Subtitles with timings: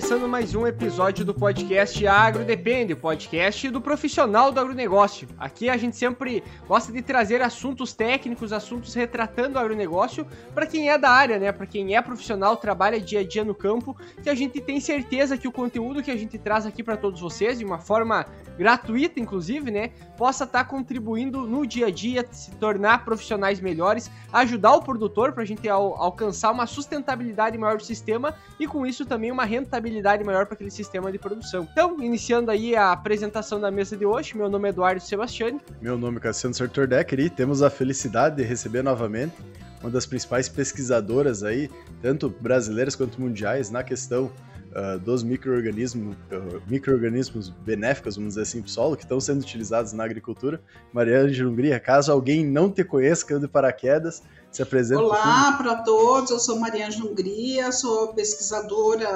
[0.00, 5.28] começando mais um episódio do podcast Agro Depende, podcast do profissional do agronegócio.
[5.38, 10.88] Aqui a gente sempre gosta de trazer assuntos técnicos, assuntos retratando o agronegócio para quem
[10.88, 11.52] é da área, né?
[11.52, 15.36] Para quem é profissional, trabalha dia a dia no campo, que a gente tem certeza
[15.36, 18.24] que o conteúdo que a gente traz aqui para todos vocês, de uma forma
[18.56, 19.90] gratuita, inclusive, né?
[20.16, 25.32] Possa estar tá contribuindo no dia a dia, se tornar profissionais melhores, ajudar o produtor
[25.32, 29.44] para a gente al alcançar uma sustentabilidade maior do sistema e com isso também uma
[29.44, 29.89] rentabilidade
[30.24, 31.68] maior para aquele sistema de produção.
[31.70, 35.60] Então, iniciando aí a apresentação da mesa de hoje, meu nome é Eduardo Sebastiani.
[35.80, 39.34] Meu nome é Cassiano Sartor Decker e temos a felicidade de receber novamente
[39.80, 41.70] uma das principais pesquisadoras aí,
[42.02, 44.30] tanto brasileiras quanto mundiais, na questão
[44.70, 46.16] uh, dos micro-organismos
[47.48, 50.60] uh, benéficos, vamos dizer assim, para o solo, que estão sendo utilizados na agricultura.
[50.92, 55.00] Mariana de Hungria, caso alguém não te conheça, caiu de paraquedas, se apresenta.
[55.00, 59.08] Olá para todos, eu sou Mariana de Hungria, sou pesquisadora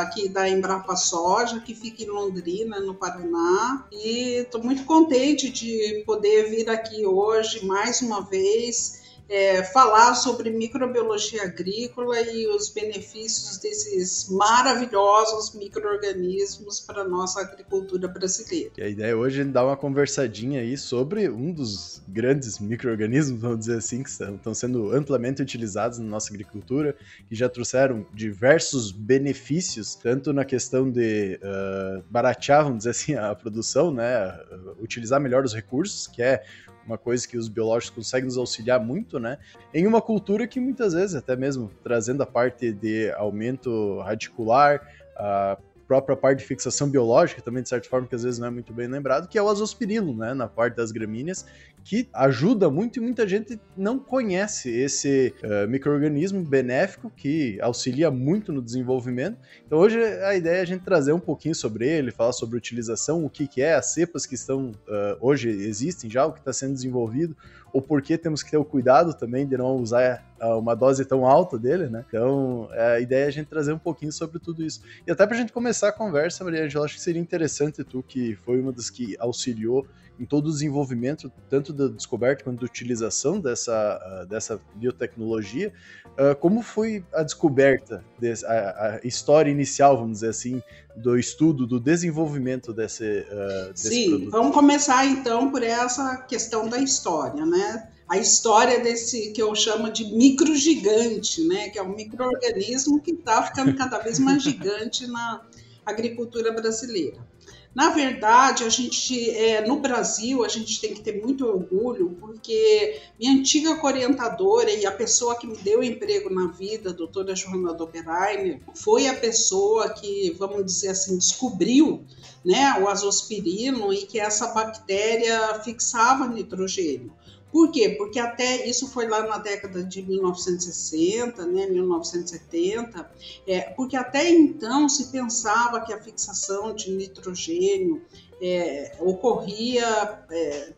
[0.00, 6.02] aqui da Embrapa Soja, que fica em Londrina, no Paraná, e estou muito contente de
[6.04, 13.58] poder vir aqui hoje mais uma vez é, falar sobre microbiologia agrícola e os benefícios
[13.58, 18.70] desses maravilhosos micro-organismos para nossa agricultura brasileira.
[18.76, 23.60] E a ideia hoje é dar uma conversadinha aí sobre um dos grandes micro-organismos, vamos
[23.60, 26.94] dizer assim, que estão sendo amplamente utilizados na nossa agricultura,
[27.28, 33.34] que já trouxeram diversos benefícios, tanto na questão de uh, baratear, vamos dizer assim, a
[33.34, 34.38] produção, né,
[34.80, 36.44] utilizar melhor os recursos, que é
[36.86, 39.38] uma coisa que os biológicos conseguem nos auxiliar muito, né?
[39.72, 45.56] Em uma cultura que muitas vezes, até mesmo trazendo a parte de aumento radicular, a
[45.86, 48.72] própria parte de fixação biológica, também de certa forma, que às vezes não é muito
[48.72, 51.46] bem lembrado, que é o azospirilo, né, na parte das gramíneas,
[51.84, 58.52] que ajuda muito e muita gente não conhece esse uh, microorganismo benéfico que auxilia muito
[58.52, 59.36] no desenvolvimento.
[59.66, 63.24] Então hoje a ideia é a gente trazer um pouquinho sobre ele, falar sobre utilização,
[63.24, 66.52] o que, que é, as cepas que estão uh, hoje existem já, o que está
[66.52, 67.36] sendo desenvolvido,
[67.72, 71.04] ou por que temos que ter o cuidado também de não usar uh, uma dose
[71.04, 72.04] tão alta dele, né?
[72.08, 74.82] Então a ideia é a gente trazer um pouquinho sobre tudo isso.
[75.06, 78.02] E até para a gente começar a conversa, Maria Angela, acho que seria interessante tu
[78.02, 79.86] que foi uma das que auxiliou
[80.22, 85.72] em todo o desenvolvimento, tanto da descoberta quanto da utilização dessa, uh, dessa biotecnologia.
[86.12, 88.04] Uh, como foi a descoberta,
[88.46, 90.62] a, história inicial, vamos dizer assim,
[90.94, 94.30] do estudo, do desenvolvimento desse, uh, desse Sim, produto?
[94.30, 97.88] vamos começar então por essa questão da história, né?
[98.08, 103.42] a história desse que eu chamo de microgigante, né, que é um microorganismo que está
[103.42, 105.40] ficando cada vez mais gigante na
[105.86, 107.31] agricultura brasileira.
[107.74, 113.00] Na verdade, a gente, é, no Brasil, a gente tem que ter muito orgulho, porque
[113.18, 117.72] minha antiga orientadora e a pessoa que me deu emprego na vida, a doutora Joana
[117.72, 122.04] Dopperainer, foi a pessoa que, vamos dizer assim, descobriu
[122.44, 127.12] né, o azospirino e que essa bactéria fixava nitrogênio.
[127.52, 127.90] Por quê?
[127.90, 133.10] Porque até isso foi lá na década de 1960, né, 1970,
[133.46, 138.00] é, porque até então se pensava que a fixação de nitrogênio
[138.40, 140.72] é, ocorria é,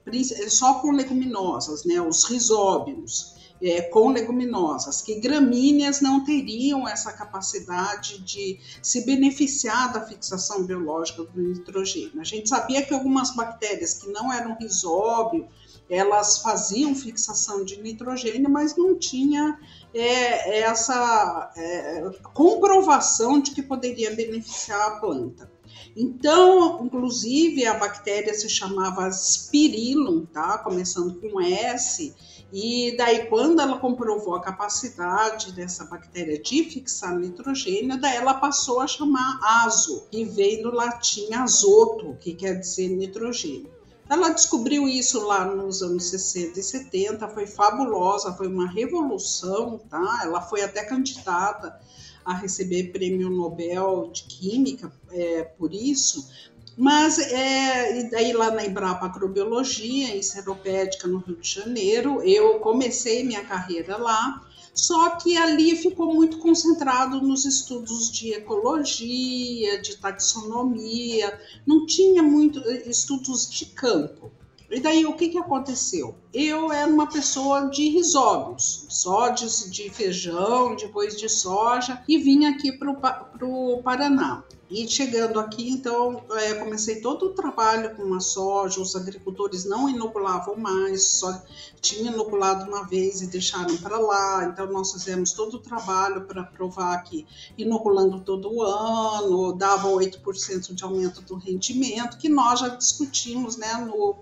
[0.48, 3.32] só com leguminosas, né, os risóbios.
[3.62, 11.22] É, com leguminosas, que gramíneas não teriam essa capacidade de se beneficiar da fixação biológica
[11.22, 12.20] do nitrogênio.
[12.20, 15.48] A gente sabia que algumas bactérias que não eram risóbio,
[15.89, 19.59] elas faziam fixação de nitrogênio, mas não tinha
[19.93, 25.53] é, essa é, comprovação de que poderia beneficiar a planta.
[25.97, 30.59] Então, inclusive, a bactéria se chamava Spirillum, tá?
[30.59, 32.15] Começando com S,
[32.56, 38.81] e daí, quando ela comprovou a capacidade dessa bactéria de fixar nitrogênio, daí ela passou
[38.81, 43.73] a chamar azo, que vem do latim azoto, que quer dizer nitrogênio.
[44.09, 50.21] Ela descobriu isso lá nos anos 60 e 70, foi fabulosa, foi uma revolução, tá?
[50.24, 51.80] Ela foi até candidata
[52.24, 56.28] a receber prêmio Nobel de Química é, por isso,
[56.77, 62.59] mas é, e daí lá na Embrapa Acrobiologia, em Seropédica, no Rio de Janeiro, eu
[62.59, 64.42] comecei minha carreira lá,
[64.74, 72.59] só que ali ficou muito concentrado nos estudos de ecologia, de taxonomia, não tinha muito
[72.68, 74.32] eh, estudos de campo.
[74.68, 76.16] E daí o que, que aconteceu?
[76.34, 82.47] Eu era uma pessoa de risóbios, só de, de feijão, depois de soja, e vim
[82.47, 84.42] aqui para o Paraná.
[84.71, 89.89] E chegando aqui, então, é, comecei todo o trabalho com a soja, os agricultores não
[89.89, 91.42] inoculavam mais, só
[91.81, 94.47] tinham inoculado uma vez e deixaram para lá.
[94.47, 97.27] Então, nós fizemos todo o trabalho para provar que
[97.59, 104.16] inoculando todo ano dava 8% de aumento do rendimento, que nós já discutimos né, no,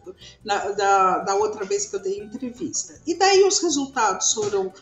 [0.44, 3.00] na, da, da outra vez que eu dei entrevista.
[3.06, 4.72] E daí os resultados foram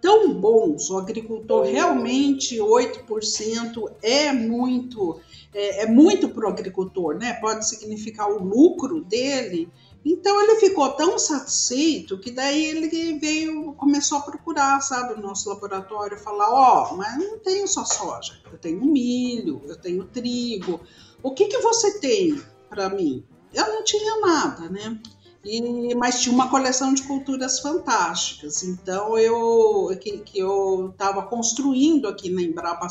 [0.00, 5.20] tão bons, o agricultor realmente 8% é muito
[5.54, 7.34] é, é muito para o agricultor, né?
[7.34, 9.70] Pode significar o lucro dele.
[10.04, 15.48] Então ele ficou tão satisfeito que daí ele veio, começou a procurar, sabe, o nosso
[15.48, 20.80] laboratório, falar, ó, oh, mas não tenho só soja, eu tenho milho, eu tenho trigo.
[21.22, 23.24] O que que você tem para mim?
[23.54, 24.98] Eu não tinha nada, né?
[25.44, 28.62] E, mas tinha uma coleção de culturas fantásticas.
[28.62, 32.86] Então eu que, que eu estava construindo aqui na Embrapa.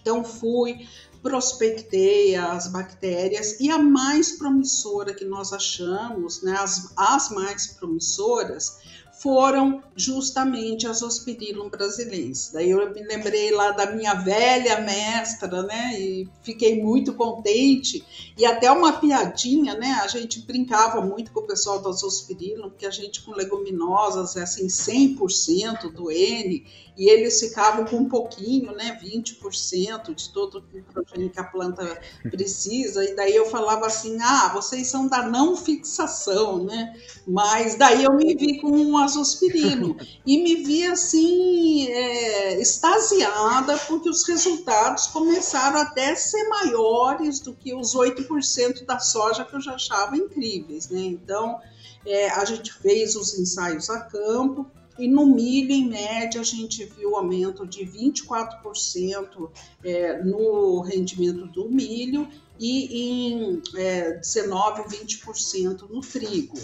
[0.00, 0.86] Então fui
[1.22, 8.78] prospectei as bactérias e a mais promissora que nós achamos, né, as, as mais promissoras,
[9.20, 12.50] foram justamente as Ospirilum brasileiras.
[12.54, 16.00] Daí eu me lembrei lá da minha velha mestra, né?
[16.00, 18.02] E fiquei muito contente.
[18.38, 20.00] E até uma piadinha, né?
[20.02, 24.42] A gente brincava muito com o pessoal das Ospirilum, porque a gente com leguminosas é
[24.42, 26.64] assim 100% do N,
[26.96, 28.98] e eles ficavam com um pouquinho, né?
[29.02, 32.00] 20% de todo o que a planta
[32.30, 33.04] precisa.
[33.04, 36.94] E daí eu falava assim: "Ah, vocês são da não fixação, né?"
[37.26, 39.96] Mas daí eu me vi com uma azospirino.
[40.24, 47.54] e me vi assim, é, extasiada, porque os resultados começaram até a ser maiores do
[47.54, 50.88] que os 8% da soja que eu já achava incríveis.
[50.88, 51.00] Né?
[51.00, 51.60] Então,
[52.06, 54.66] é, a gente fez os ensaios a campo.
[54.98, 59.50] E no milho, em média, a gente viu aumento de 24%
[59.82, 62.28] é, no rendimento do milho
[62.58, 66.58] e em é, 19, 20% no trigo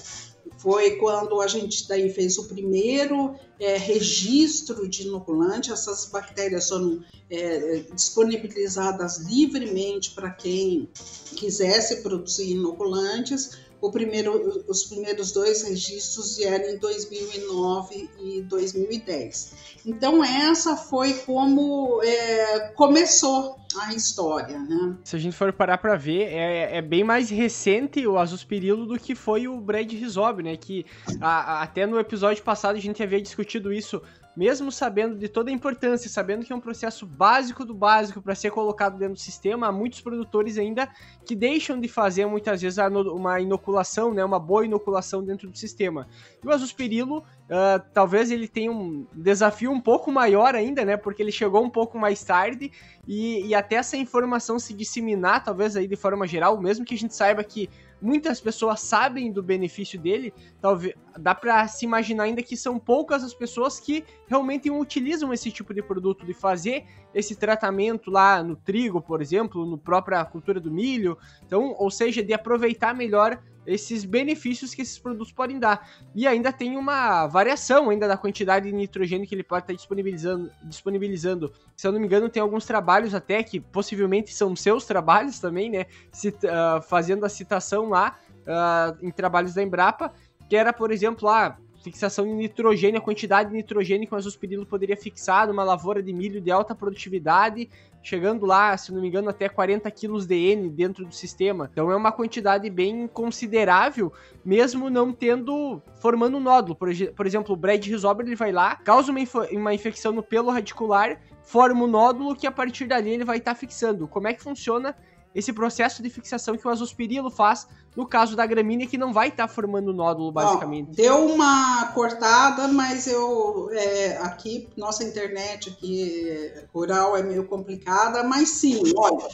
[0.59, 5.71] foi quando a gente daí fez o primeiro é, registro de inoculante.
[5.71, 10.89] Essas bactérias foram é, disponibilizadas livremente para quem
[11.37, 13.66] quisesse produzir inoculantes.
[13.93, 19.55] Primeiro, os primeiros dois registros vieram em 2009 e 2010.
[19.87, 24.97] Então essa foi como é, começou a história, né?
[25.05, 28.99] Se a gente for parar para ver, é, é, bem mais recente o Azuspirilo do
[28.99, 30.57] que foi o Brad Rizob, né?
[30.57, 30.85] Que
[31.21, 34.03] a, a, até no episódio passado a gente havia discutido isso
[34.37, 38.35] mesmo sabendo de toda a importância, sabendo que é um processo básico do básico para
[38.35, 40.89] ser colocado dentro do sistema, há muitos produtores ainda
[41.25, 46.07] que deixam de fazer muitas vezes uma inoculação, né, uma boa inoculação dentro do sistema.
[46.45, 51.23] E o Azuspirilo, uh, talvez ele tenha um desafio um pouco maior ainda, né, porque
[51.23, 52.71] ele chegou um pouco mais tarde
[53.09, 56.99] e, e até essa informação se disseminar, talvez aí de forma geral, mesmo que a
[56.99, 57.71] gente saiba que
[58.01, 63.25] muitas pessoas sabem do benefício dele, talvez dá para se imaginar ainda que são poucas
[63.25, 66.85] as pessoas que realmente utilizam esse tipo de produto de fazer
[67.15, 71.17] esse tratamento lá no trigo, por exemplo, no própria cultura do milho.
[71.45, 75.89] Então, ou seja, de aproveitar melhor esses benefícios que esses produtos podem dar.
[76.15, 80.51] E ainda tem uma variação ainda da quantidade de nitrogênio que ele pode estar disponibilizando.
[80.65, 81.53] disponibilizando.
[81.77, 85.71] Se eu não me engano, tem alguns trabalhos até que possivelmente são seus trabalhos também,
[85.71, 85.87] né?
[86.13, 90.13] Cita, uh, fazendo a citação lá uh, em trabalhos da Embrapa,
[90.49, 94.67] que era, por exemplo, a fixação de nitrogênio, a quantidade de nitrogênio que o azospirilo
[94.67, 97.69] poderia fixar numa lavoura de milho de alta produtividade
[98.07, 101.69] chegando lá, se não me engano, até 40 quilos de N dentro do sistema.
[101.73, 104.13] Então é uma quantidade bem considerável,
[104.45, 106.77] mesmo não tendo, formando um nódulo.
[106.77, 109.19] Por, por exemplo, o Brad Rizober, ele vai lá, causa uma,
[109.51, 113.55] uma infecção no pelo radicular, forma um nódulo que a partir dali ele vai estar
[113.55, 114.07] tá fixando.
[114.07, 114.95] Como é que funciona
[115.37, 119.29] esse processo de fixação que o azospirilo faz no caso da gramínea, que não vai
[119.29, 120.89] estar tá formando nódulo, basicamente.
[120.93, 128.25] Ó, deu uma cortada, mas eu é, aqui, nossa internet aqui rural é meio complicada,
[128.25, 129.29] mas sim, olha.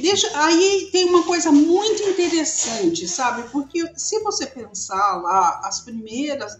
[0.00, 3.48] Deixa, aí tem uma coisa muito interessante, sabe?
[3.50, 6.56] Porque se você pensar lá, as primeiras,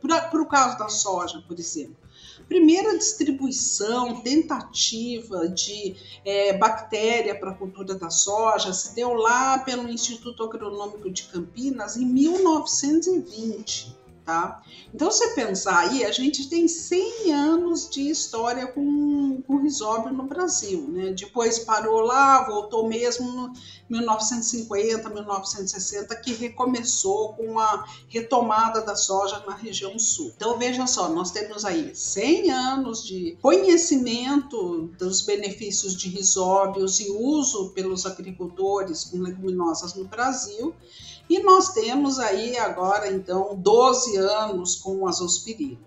[0.00, 1.96] para o caso da soja, por exemplo,
[2.48, 9.88] primeira distribuição, tentativa de é, bactéria para a cultura da soja se deu lá pelo
[9.88, 13.96] Instituto Agronômico de Campinas em 1920.
[14.26, 14.60] Tá?
[14.92, 20.24] Então, você pensar aí, a gente tem 100 anos de história com, com risóbio no
[20.24, 21.12] Brasil, né?
[21.12, 23.52] Depois parou lá, voltou mesmo no
[23.88, 30.32] 1950, 1960, que recomeçou com a retomada da soja na região sul.
[30.36, 37.10] Então, veja só, nós temos aí 100 anos de conhecimento dos benefícios de risóbios e
[37.10, 40.74] uso pelos agricultores com leguminosas no Brasil,
[41.28, 45.78] e nós temos aí agora, então, 12 anos com o azospirina.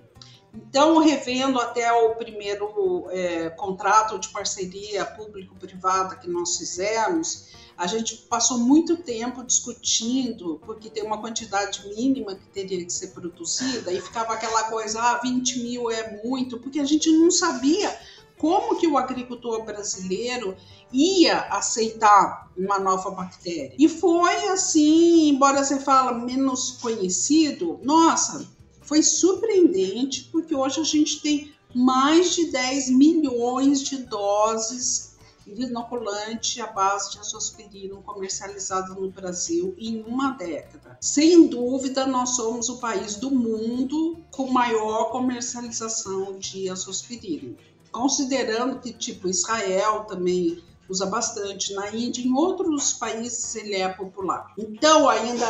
[0.54, 8.18] Então, revendo até o primeiro é, contrato de parceria público-privada que nós fizemos, a gente
[8.30, 14.02] passou muito tempo discutindo, porque tem uma quantidade mínima que teria que ser produzida, e
[14.02, 17.98] ficava aquela coisa, ah, 20 mil é muito, porque a gente não sabia
[18.40, 20.56] como que o agricultor brasileiro
[20.94, 23.76] ia aceitar uma nova bactéria.
[23.78, 28.48] E foi assim, embora você fala menos conhecido, nossa,
[28.82, 35.10] foi surpreendente, porque hoje a gente tem mais de 10 milhões de doses
[35.46, 40.98] de inoculante à base de azospirina comercializado no Brasil em uma década.
[41.02, 47.56] Sem dúvida, nós somos o país do mundo com maior comercialização de azospirina
[47.92, 54.54] considerando que tipo Israel também usa bastante na Índia, em outros países ele é popular.
[54.58, 55.46] Então, ainda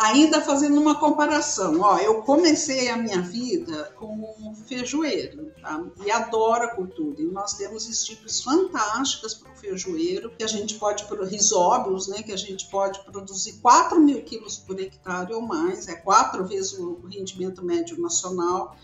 [0.00, 4.34] ainda fazendo uma comparação, ó, eu comecei a minha vida como
[4.66, 5.84] feijoeiro, tá?
[6.04, 7.20] E adoro a cultura.
[7.20, 12.32] E nós temos estípulos fantásticas para o feijoeiro, que a gente pode, risóbios, né, que
[12.32, 17.02] a gente pode produzir 4 mil quilos por hectare ou mais, é quatro vezes o
[17.06, 18.74] rendimento médio nacional.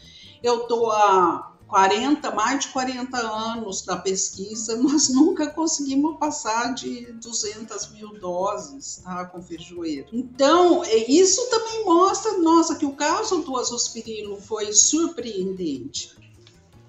[0.42, 7.12] Eu estou a 40, mais de 40 anos da pesquisa, nós nunca conseguimos passar de
[7.12, 10.08] 200 mil doses tá, com feijoeiro.
[10.12, 16.16] Então, é, isso também mostra, nossa, que o caso do azospirilo foi surpreendente.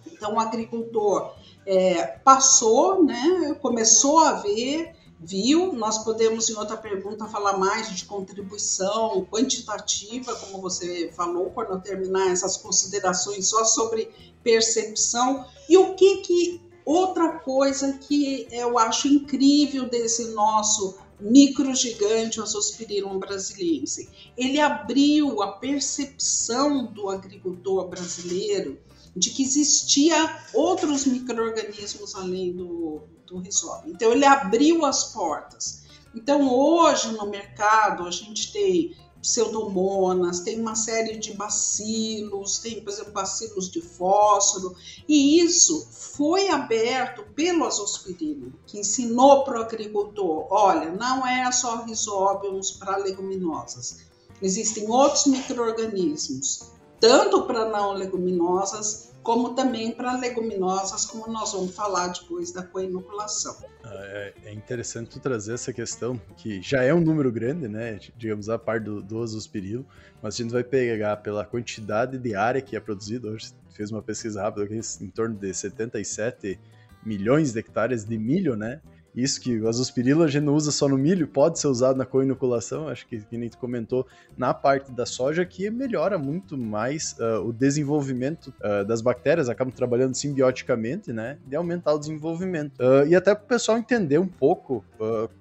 [0.06, 1.34] Então, o agricultor
[1.66, 5.74] é, passou, né, começou a ver viu.
[5.74, 11.80] Nós podemos, em outra pergunta, falar mais de contribuição quantitativa, como você falou, quando eu
[11.80, 14.10] terminar essas considerações só sobre
[14.48, 15.46] percepção.
[15.68, 24.08] E o que que outra coisa que eu acho incrível desse nosso microgigante Azospirillum brasiliense,
[24.38, 28.80] ele abriu a percepção do agricultor brasileiro
[29.14, 30.16] de que existia
[30.54, 33.92] outros micro-organismos além do, do risóbio.
[33.92, 35.84] Então, ele abriu as portas.
[36.16, 42.92] Então, hoje no mercado, a gente tem pseudomonas, tem uma série de bacilos, tem, por
[42.92, 44.76] exemplo, bacilos de fósforo,
[45.08, 51.84] e isso foi aberto pelo azospirino, que ensinou para o agricultor, olha, não é só
[51.84, 53.98] risóbios para leguminosas,
[54.42, 62.08] existem outros micro-organismos, tanto para não leguminosas como também para leguminosas, como nós vamos falar
[62.08, 63.58] depois da coinoculação.
[63.84, 68.00] Ah, é, é interessante trazer essa questão, que já é um número grande, né?
[68.16, 69.86] Digamos, a par do, do azospirilo,
[70.22, 73.28] mas a gente vai pegar pela quantidade de área que é produzida.
[73.28, 76.58] Hoje fez uma pesquisa rápida aqui, em torno de 77
[77.06, 78.80] milhões de hectares de milho, né?
[79.18, 82.06] Isso que o azospirilo a gente não usa só no milho, pode ser usado na
[82.06, 84.06] co-inoculação, acho que, que nem tu comentou,
[84.38, 89.74] na parte da soja, que melhora muito mais uh, o desenvolvimento uh, das bactérias, acabam
[89.74, 92.80] trabalhando simbioticamente, né, e aumentar o desenvolvimento.
[92.80, 94.86] Uh, e até para o pessoal entender um pouco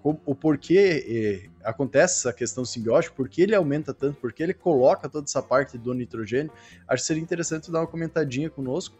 [0.03, 5.25] o porquê eh, acontece essa questão simbiótica, porque ele aumenta tanto, porque ele coloca toda
[5.27, 6.51] essa parte do nitrogênio,
[6.89, 8.95] acho que seria interessante dar uma comentadinha conosco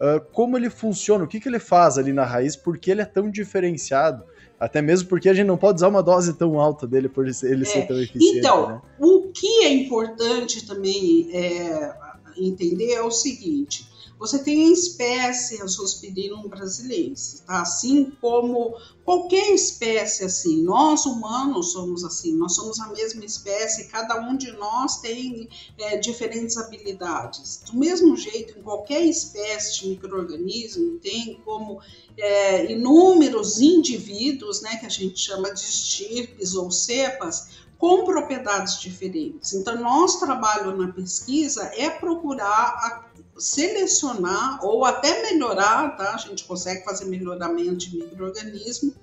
[0.00, 3.04] uh, como ele funciona, o que, que ele faz ali na raiz, porque ele é
[3.04, 4.24] tão diferenciado,
[4.58, 7.62] até mesmo porque a gente não pode usar uma dose tão alta dele por ele
[7.62, 7.64] é.
[7.64, 8.38] ser tão eficiente.
[8.38, 8.82] Então, né?
[8.98, 11.94] o que é importante também é,
[12.36, 13.87] entender é o seguinte:
[14.18, 17.62] você tem a espécie Azospirillum brasileirense, tá?
[17.62, 24.20] Assim como qualquer espécie assim, nós humanos somos assim, nós somos a mesma espécie, cada
[24.20, 25.48] um de nós tem
[25.78, 27.62] é, diferentes habilidades.
[27.64, 31.80] Do mesmo jeito, em qualquer espécie de microorganismo tem como
[32.16, 39.52] é, inúmeros indivíduos, né, que a gente chama de estirpes ou cepas, com propriedades diferentes.
[39.52, 43.07] Então, nosso trabalho na pesquisa é procurar
[43.38, 46.14] selecionar ou até melhorar, tá?
[46.14, 48.94] A gente consegue fazer melhoramento de microorganismo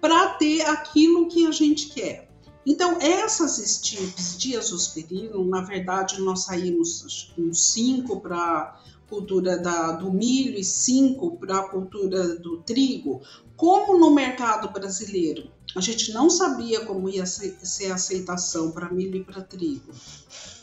[0.00, 2.28] para ter aquilo que a gente quer.
[2.66, 10.12] Então, essas estirpes de azospirillum, na verdade, nós saímos com cinco para cultura da, do
[10.12, 13.20] milho e cinco para a cultura do trigo.
[13.56, 17.56] Como no mercado brasileiro A gente não sabia como ia ser,
[17.90, 19.92] a aceitação para milho e para trigo.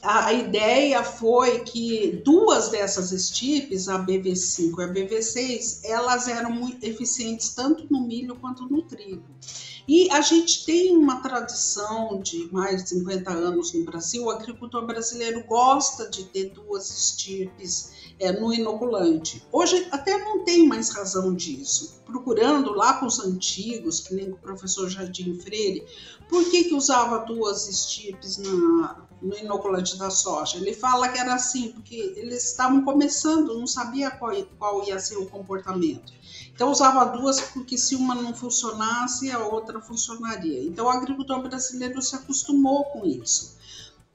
[0.02, 6.86] A, ideia foi que duas dessas estirpes, a BV5 e a BV6, elas eram muito
[6.86, 9.24] eficientes tanto no milho quanto no trigo.
[9.88, 14.86] E a gente tem uma tradição de mais de 50 anos no Brasil, o agricultor
[14.86, 19.46] brasileiro gosta de ter duas estirpes é, no inoculante.
[19.52, 22.02] Hoje até não tem mais razão disso.
[22.06, 25.86] Procurando lá com os antigos, que nem o professor Jardim Freire,
[26.30, 30.58] por que, que usava duas estirpes na, no inoculante da soja?
[30.58, 35.18] Ele fala que era assim, porque eles estavam começando, não sabia qual, qual ia ser
[35.18, 36.14] o comportamento.
[36.54, 40.64] Então usava duas porque se uma não funcionasse, a outra funcionaria.
[40.64, 43.58] Então o agricultor brasileiro se acostumou com isso.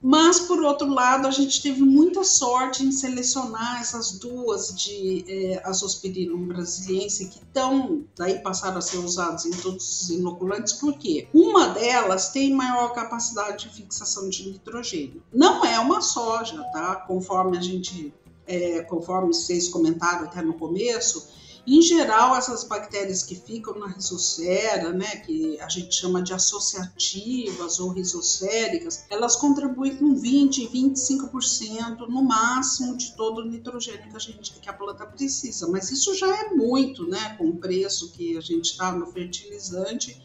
[0.02, 5.62] Mas, por outro lado, a gente teve muita sorte em selecionar essas duas de é,
[5.64, 11.68] azospirillum brasiliense que estão, daí passaram a ser usadas em todos os inoculantes, porque uma
[11.68, 15.22] delas tem maior capacidade de fixação de nitrogênio.
[15.32, 16.96] Não é uma soja, tá?
[16.96, 18.12] Conforme a gente,
[18.44, 21.28] é, conforme vocês comentaram até no começo,
[21.64, 27.78] em geral, essas bactérias que ficam na risocera, né, que a gente chama de associativas
[27.78, 34.18] ou risocéricas, elas contribuem com 20, 25% no máximo de todo o nitrogênio que a
[34.18, 35.68] gente que a planta precisa.
[35.68, 40.20] Mas isso já é muito, né, com o preço que a gente está no fertilizante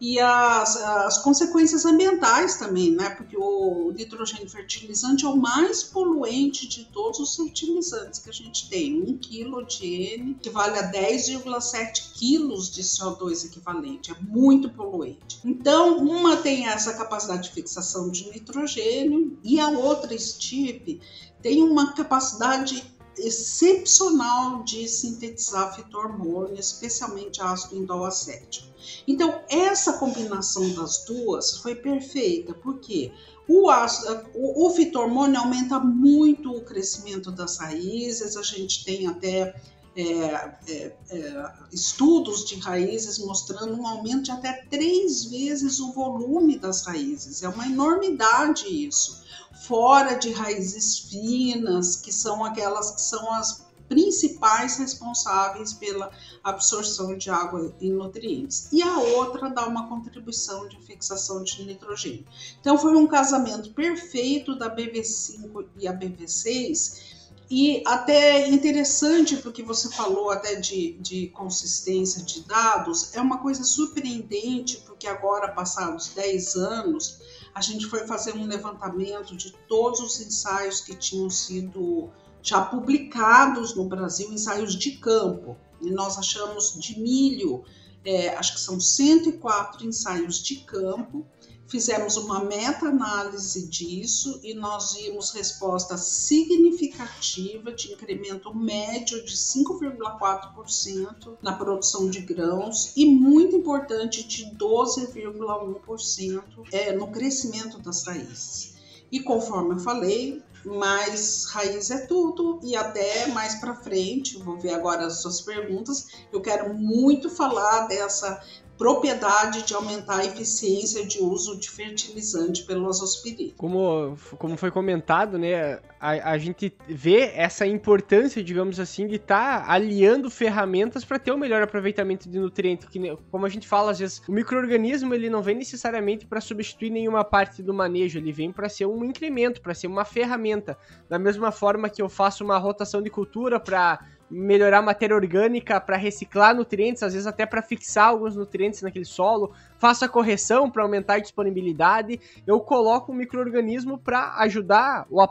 [0.00, 3.10] e as, as consequências ambientais também, né?
[3.10, 8.68] Porque o nitrogênio fertilizante é o mais poluente de todos os fertilizantes que a gente
[8.68, 9.00] tem.
[9.00, 14.10] Um quilo de N equivale a 10,7 quilos de CO2 equivalente.
[14.10, 15.38] É muito poluente.
[15.44, 21.00] Então, uma tem essa capacidade de fixação de nitrogênio e a outra estipe
[21.40, 28.68] tem uma capacidade excepcional de sintetizar fito-hormônio, especialmente ácido indol acético.
[29.06, 33.12] Então, essa combinação das duas foi perfeita, porque
[33.48, 39.54] o, ácido, o, o fito-hormônio aumenta muito o crescimento das raízes, a gente tem até
[39.96, 46.58] é, é, é, estudos de raízes mostrando um aumento de até três vezes o volume
[46.58, 47.44] das raízes.
[47.44, 49.22] É uma enormidade isso.
[49.66, 56.10] Fora de raízes finas, que são aquelas que são as principais responsáveis pela
[56.42, 58.68] absorção de água e nutrientes.
[58.72, 62.24] E a outra dá uma contribuição de fixação de nitrogênio.
[62.60, 67.14] Então foi um casamento perfeito da BV5 e a BV6
[67.50, 73.62] e até interessante porque você falou até de, de consistência de dados, é uma coisa
[73.64, 77.18] surpreendente, porque agora, passados 10 anos,
[77.54, 82.10] a gente foi fazer um levantamento de todos os ensaios que tinham sido
[82.42, 85.56] já publicados no Brasil, ensaios de campo.
[85.80, 87.64] E nós achamos de milho,
[88.04, 91.24] é, acho que são 104 ensaios de campo.
[91.66, 101.54] Fizemos uma meta-análise disso e nós vimos resposta significativa de incremento médio de 5,4% na
[101.54, 108.74] produção de grãos e muito importante de 12,1% é, no crescimento das raízes.
[109.10, 114.74] E conforme eu falei, mais raiz é tudo e até mais para frente, vou ver
[114.74, 116.06] agora as suas perguntas.
[116.32, 118.42] Eu quero muito falar dessa
[118.76, 123.54] propriedade de aumentar a eficiência de uso de fertilizante pelo azospirilo.
[123.56, 129.64] Como, como foi comentado, né, a, a gente vê essa importância, digamos assim, de estar
[129.64, 133.66] tá aliando ferramentas para ter o um melhor aproveitamento de nutriente, que como a gente
[133.66, 138.18] fala às vezes, o microorganismo ele não vem necessariamente para substituir nenhuma parte do manejo,
[138.18, 140.76] ele vem para ser um incremento, para ser uma ferramenta.
[141.08, 144.00] Da mesma forma que eu faço uma rotação de cultura para
[144.34, 149.04] melhorar a matéria orgânica para reciclar nutrientes, às vezes até para fixar alguns nutrientes naquele
[149.04, 155.24] solo, faço a correção para aumentar a disponibilidade, eu coloco um microorganismo para ajudar o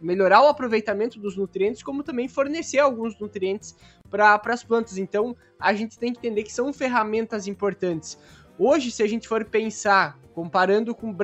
[0.00, 3.74] melhorar o aproveitamento dos nutrientes, como também fornecer alguns nutrientes
[4.08, 4.96] para as plantas.
[4.96, 8.16] Então, a gente tem que entender que são ferramentas importantes.
[8.58, 11.16] Hoje, se a gente for pensar, comparando com o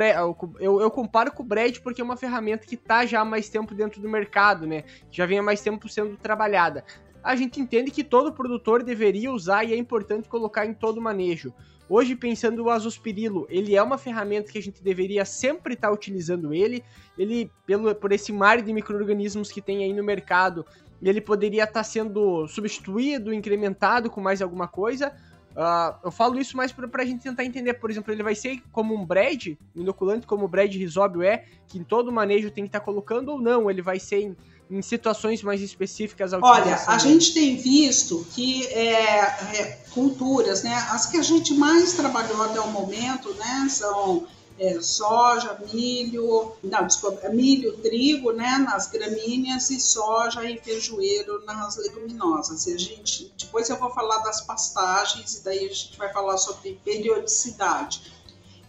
[0.58, 3.48] eu, eu comparo com o Brad porque é uma ferramenta que está já há mais
[3.48, 4.84] tempo dentro do mercado, né?
[5.10, 6.84] Já vem há mais tempo sendo trabalhada.
[7.22, 11.52] A gente entende que todo produtor deveria usar e é importante colocar em todo manejo.
[11.88, 15.94] Hoje, pensando o azospirilo, ele é uma ferramenta que a gente deveria sempre estar tá
[15.94, 16.82] utilizando ele.
[17.18, 20.64] Ele, pelo, por esse mar de micro-organismos que tem aí no mercado,
[21.02, 25.12] ele poderia estar tá sendo substituído, incrementado com mais alguma coisa,
[25.52, 28.62] Uh, eu falo isso mais pra, pra gente tentar entender, por exemplo, ele vai ser
[28.72, 32.68] como um bread, inoculante como o bread risóbio é, que em todo manejo tem que
[32.68, 34.36] estar tá colocando ou não, ele vai ser em,
[34.72, 36.32] em situações mais específicas?
[36.32, 41.92] Olha, a gente tem visto que é, é, culturas, né, as que a gente mais
[41.92, 44.26] trabalhou até o momento, né, são
[44.58, 51.76] é, soja, milho, não, desculpa, milho, trigo, né, nas gramíneas e soja e feijoeiro nas
[51.76, 52.66] leguminosas.
[52.66, 56.38] E a gente, depois eu vou falar das pastagens e daí a gente vai falar
[56.38, 58.12] sobre periodicidade.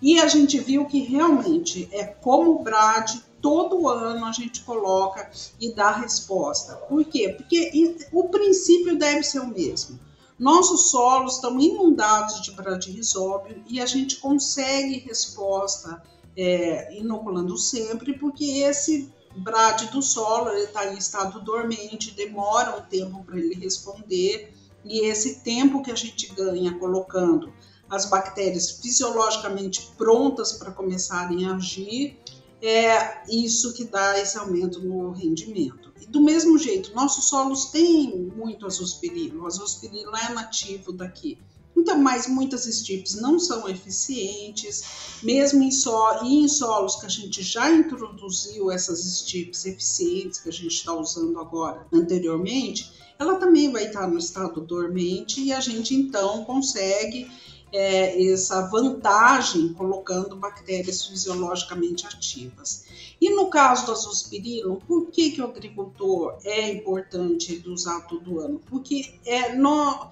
[0.01, 3.09] E a gente viu que realmente é como o Brad
[3.43, 5.29] todo ano a gente coloca
[5.59, 6.75] e dá resposta.
[6.87, 7.35] Por quê?
[7.37, 9.99] Porque o princípio deve ser o mesmo.
[10.39, 16.01] Nossos solos estão inundados de bradyrhizóbio e a gente consegue resposta
[16.37, 23.23] é, inoculando sempre, porque esse brad do solo está em estado dormente, demora um tempo
[23.25, 24.53] para ele responder,
[24.85, 27.53] e esse tempo que a gente ganha colocando
[27.89, 32.17] as bactérias fisiologicamente prontas para começarem a agir,
[32.65, 35.91] é isso que dá esse aumento no rendimento.
[36.01, 41.37] E do mesmo jeito, nossos solos têm muito azospirilo, o azospirilo é nativo daqui.
[41.75, 45.91] Então, mas muitas estirpes não são eficientes, mesmo em, so,
[46.23, 51.37] em solos que a gente já introduziu essas estirpes eficientes que a gente está usando
[51.39, 57.29] agora anteriormente, ela também vai estar no estado dormente e a gente então consegue
[57.73, 62.85] é, essa vantagem colocando bactérias fisiologicamente ativas.
[63.19, 68.39] E no caso do azospirillum, por que, que o agricultor é importante ele usar todo
[68.39, 68.61] ano?
[68.69, 70.07] Porque é no,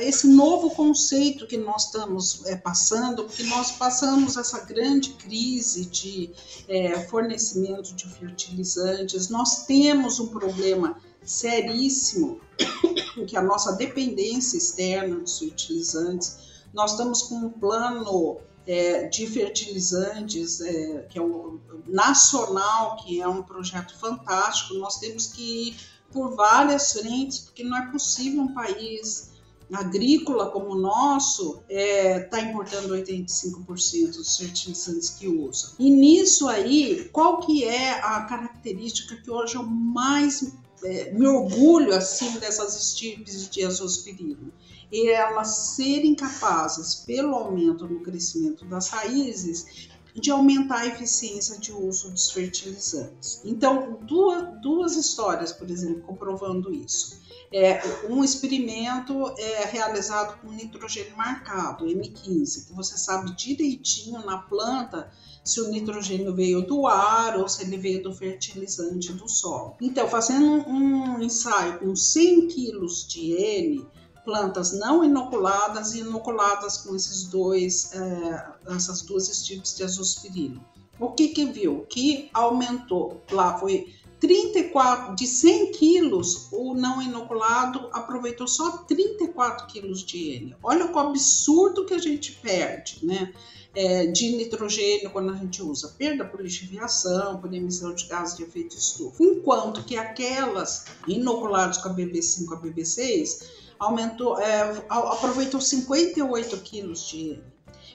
[0.00, 6.30] esse novo conceito que nós estamos é, passando, porque nós passamos essa grande crise de
[6.68, 12.40] é, fornecimento de fertilizantes, nós temos um problema seríssimo
[13.26, 16.47] que a nossa dependência externa dos fertilizantes
[16.78, 23.26] nós estamos com um plano é, de fertilizantes, é, que é um nacional, que é
[23.26, 24.74] um projeto fantástico.
[24.74, 25.76] Nós temos que ir
[26.12, 29.32] por várias frentes, porque não é possível um país
[29.72, 35.72] agrícola como o nosso está é, tá importando 85% dos fertilizantes que usa.
[35.80, 41.92] E nisso aí, qual que é a característica que hoje eu mais é, me orgulho
[41.92, 44.52] assim dessas estirpes de azospirilo?
[44.90, 51.72] E elas serem capazes, pelo aumento no crescimento das raízes, de aumentar a eficiência de
[51.72, 53.40] uso dos fertilizantes.
[53.44, 57.20] Então, duas, duas histórias, por exemplo, comprovando isso.
[57.52, 65.10] É, um experimento é realizado com nitrogênio marcado, M15, que você sabe direitinho na planta
[65.42, 69.76] se o nitrogênio veio do ar ou se ele veio do fertilizante do solo.
[69.80, 73.86] Então, fazendo um ensaio com 100 quilos de N,
[74.28, 80.62] plantas não inoculadas e inoculadas com esses dois, é, essas duas tipos de azospirilo.
[81.00, 81.86] O que que viu?
[81.88, 83.86] Que aumentou, lá foi
[84.20, 90.56] 34, de 100 quilos, o não inoculado aproveitou só 34 quilos de N.
[90.62, 93.32] Olha o absurdo que a gente perde, né?
[93.74, 95.94] É, de nitrogênio quando a gente usa.
[95.96, 99.22] Perda por lixiviação, por emissão de gases de efeito estufa.
[99.22, 107.40] Enquanto que aquelas inoculadas com a BB5 a BB6 aumentou, é, aproveitou 58 quilos de.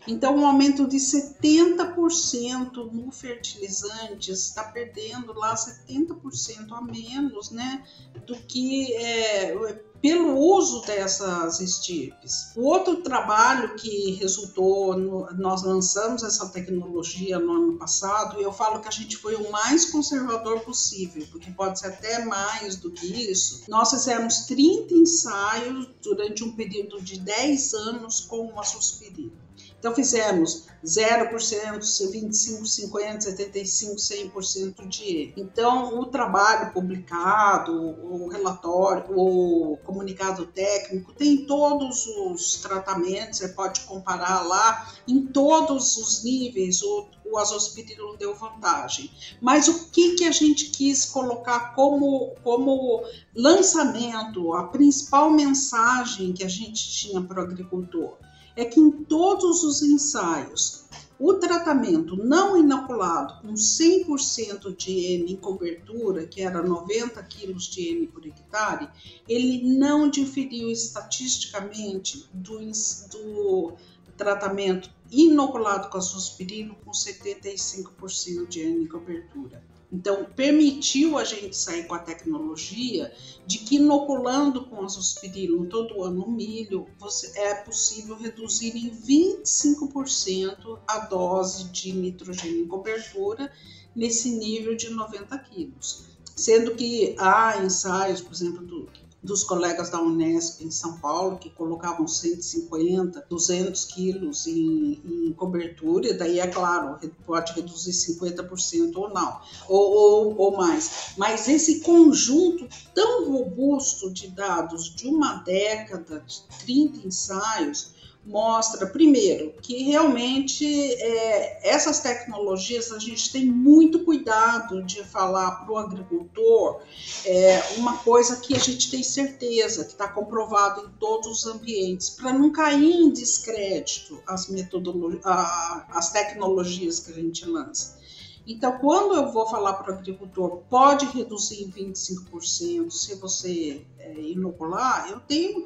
[0.06, 7.84] Então, um aumento de 70% no fertilizantes, está perdendo lá 70% a menos, né,
[8.28, 9.56] do que é,
[10.04, 12.52] pelo uso dessas estirpes.
[12.58, 18.52] O outro trabalho que resultou, no, nós lançamos essa tecnologia no ano passado, e eu
[18.52, 22.92] falo que a gente foi o mais conservador possível, porque pode ser até mais do
[22.92, 23.64] que isso.
[23.70, 29.44] Nós fizemos 30 ensaios durante um período de 10 anos com uma suspirina.
[29.84, 35.34] Então fizemos 0%, 25, 50, 75, 100% de E.
[35.36, 43.82] Então o trabalho publicado, o relatório, o comunicado técnico tem todos os tratamentos, você pode
[43.82, 49.12] comparar lá em todos os níveis o, o azospirilo deu vantagem.
[49.40, 53.04] Mas o que, que a gente quis colocar como, como
[53.36, 58.18] lançamento, a principal mensagem que a gente tinha para o agricultor?
[58.56, 60.83] é que em todos os ensaios,
[61.20, 67.90] o tratamento não inoculado com 100% de N em cobertura, que era 90 kg de
[67.90, 68.90] N por hectare,
[69.28, 73.78] ele não diferiu estatisticamente do, do
[74.18, 79.73] tratamento inoculado com azospirilo com 75% de N em cobertura.
[79.94, 83.14] Então, permitiu a gente sair com a tecnologia
[83.46, 90.80] de que inoculando com azospirilo todo ano o milho, você, é possível reduzir em 25%
[90.88, 93.54] a dose de nitrogênio em cobertura
[93.96, 96.06] nesse nível de 90 quilos.
[96.36, 98.90] sendo que há ensaios, por exemplo, do,
[99.24, 106.14] dos colegas da Unesp em São Paulo, que colocavam 150, 200 quilos em, em cobertura,
[106.14, 111.14] daí, é claro, pode reduzir 50% ou não, ou, ou, ou mais.
[111.18, 117.94] Mas esse conjunto tão robusto de dados de uma década, de 30 ensaios,
[118.26, 125.74] mostra, primeiro, que realmente é, essas tecnologias a gente tem muito cuidado de falar para
[125.74, 126.82] o agricultor
[127.26, 132.10] é, uma coisa que a gente tem certeza, que está comprovado em todos os ambientes,
[132.12, 138.02] para não cair em descrédito as, metodologias, as tecnologias que a gente lança.
[138.46, 144.20] Então, quando eu vou falar para o agricultor, pode reduzir em 25% se você é,
[144.20, 145.66] inocular, eu tenho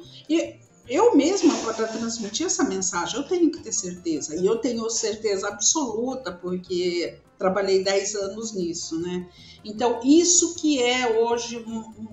[0.88, 4.34] eu mesma, para transmitir essa mensagem, eu tenho que ter certeza.
[4.36, 9.28] E eu tenho certeza absoluta, porque trabalhei 10 anos nisso, né?
[9.64, 11.64] Então, isso que é hoje,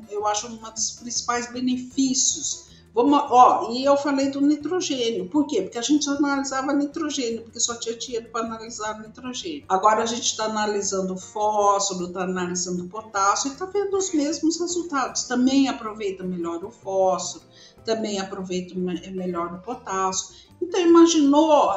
[0.09, 2.65] eu acho, um dos principais benefícios.
[2.93, 5.27] Vamos, ó, e eu falei do nitrogênio.
[5.29, 5.61] Por quê?
[5.61, 9.65] Porque a gente analisava nitrogênio, porque só tinha dinheiro para analisar nitrogênio.
[9.67, 15.23] Agora a gente está analisando fósforo, está analisando potássio e está vendo os mesmos resultados.
[15.23, 17.43] Também aproveita melhor o fósforo
[17.86, 20.36] também aproveito melhor o potássio.
[20.62, 21.71] Então, imaginou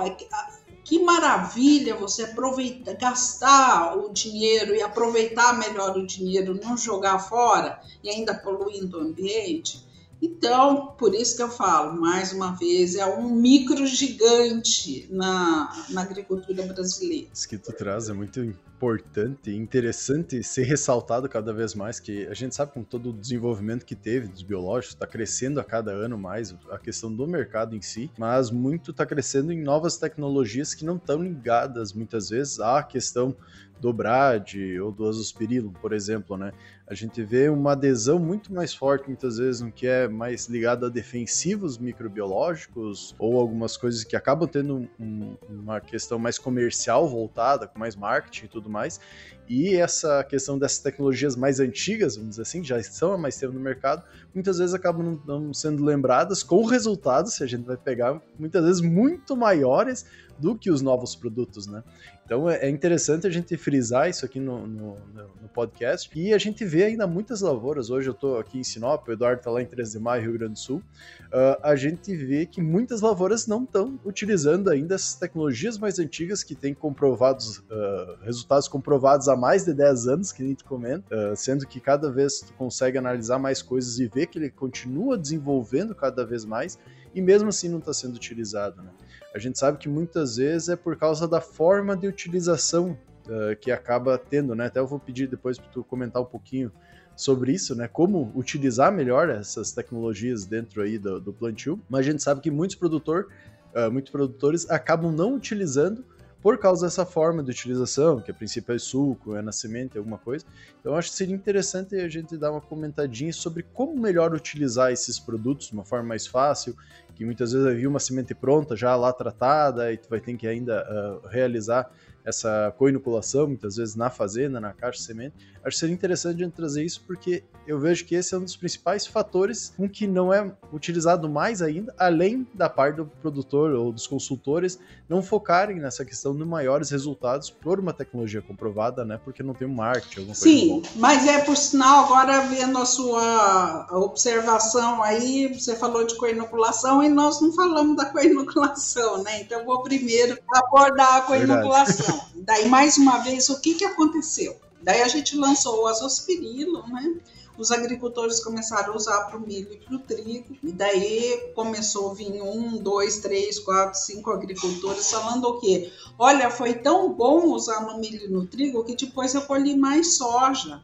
[0.84, 7.78] que maravilha você aproveitar, gastar o dinheiro e aproveitar melhor o dinheiro, não jogar fora
[8.02, 9.86] e ainda poluindo o ambiente?
[10.20, 16.02] Então, por isso que eu falo, mais uma vez, é um micro gigante na, na
[16.02, 17.28] agricultura brasileira.
[17.32, 22.26] Isso que tu traz é muito importante e interessante ser ressaltado cada vez mais, que
[22.26, 25.92] a gente sabe com todo o desenvolvimento que teve dos biológicos, está crescendo a cada
[25.92, 30.74] ano mais a questão do mercado em si, mas muito está crescendo em novas tecnologias
[30.74, 33.36] que não estão ligadas muitas vezes à questão
[33.80, 36.52] do Brad ou do Azospirillum, por exemplo, né?
[36.90, 40.86] A gente vê uma adesão muito mais forte muitas vezes no que é mais ligado
[40.86, 47.66] a defensivos microbiológicos ou algumas coisas que acabam tendo um, uma questão mais comercial voltada,
[47.66, 48.98] com mais marketing e tudo mais.
[49.46, 53.52] E essa questão dessas tecnologias mais antigas, vamos dizer assim, já estão há mais tempo
[53.52, 54.02] no mercado,
[54.34, 58.80] muitas vezes acabam não sendo lembradas com resultados, se a gente vai pegar, muitas vezes
[58.80, 60.06] muito maiores
[60.38, 61.82] do que os novos produtos, né?
[62.28, 64.96] Então é, é interessante a gente frisar isso aqui no, no,
[65.42, 66.10] no, podcast.
[66.14, 67.88] E a gente vê ainda muitas lavouras.
[67.88, 70.32] Hoje eu estou aqui em Sinop, o Eduardo está lá em 13 de Maio, Rio
[70.34, 70.76] Grande do Sul.
[70.76, 76.42] Uh, a gente vê que muitas lavouras não estão utilizando ainda essas tecnologias mais antigas
[76.42, 81.32] que têm comprovados, uh, resultados comprovados há mais de 10 anos, que a gente comenta,
[81.32, 85.16] uh, sendo que cada vez tu consegue analisar mais coisas e ver que ele continua
[85.16, 86.78] desenvolvendo cada vez mais
[87.14, 88.82] e mesmo assim não está sendo utilizado.
[88.82, 88.90] Né?
[89.38, 92.98] A gente sabe que muitas vezes é por causa da forma de utilização
[93.28, 94.66] uh, que acaba tendo, né?
[94.66, 96.72] Até eu vou pedir depois para tu comentar um pouquinho
[97.14, 97.86] sobre isso, né?
[97.86, 101.80] Como utilizar melhor essas tecnologias dentro aí do, do plantio.
[101.88, 103.28] Mas a gente sabe que muitos produtor,
[103.76, 106.04] uh, muitos produtores acabam não utilizando
[106.42, 110.18] por causa dessa forma de utilização, que a princípio é suco, é na é alguma
[110.18, 110.44] coisa.
[110.80, 115.18] Então acho que seria interessante a gente dar uma comentadinha sobre como melhor utilizar esses
[115.18, 116.76] produtos de uma forma mais fácil,
[117.18, 120.46] que muitas vezes havia uma semente pronta, já lá tratada, e tu vai ter que
[120.46, 121.90] ainda uh, realizar
[122.24, 125.34] essa coinoculação, muitas vezes na fazenda, na caixa de semente.
[125.64, 128.44] Acho que seria interessante a gente trazer isso porque eu vejo que esse é um
[128.44, 133.72] dos principais fatores com que não é utilizado mais ainda, além da parte do produtor
[133.72, 134.78] ou dos consultores
[135.08, 139.20] não focarem nessa questão de maiores resultados por uma tecnologia comprovada, né?
[139.22, 145.02] Porque não tem um marketing, Sim, mas é por sinal, agora vendo a sua observação
[145.02, 149.42] aí, você falou de coinoculação e nós não falamos da coinoculação, né?
[149.42, 152.07] Então vou primeiro abordar a coinoculação.
[152.34, 154.56] Daí, mais uma vez, o que, que aconteceu?
[154.82, 157.20] Daí a gente lançou o azospirilo, né?
[157.58, 162.12] Os agricultores começaram a usar para o milho e para o trigo, e daí começou
[162.12, 165.92] a vir um, dois, três, quatro, cinco agricultores falando o quê?
[166.16, 170.16] Olha, foi tão bom usar no milho e no trigo que depois eu colhi mais
[170.16, 170.80] soja.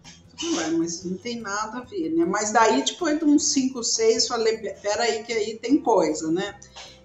[0.56, 2.24] Ué, mas não tem nada a ver, né?
[2.24, 6.58] Mas daí, depois de uns 5, 6, falei, peraí que aí tem coisa, né?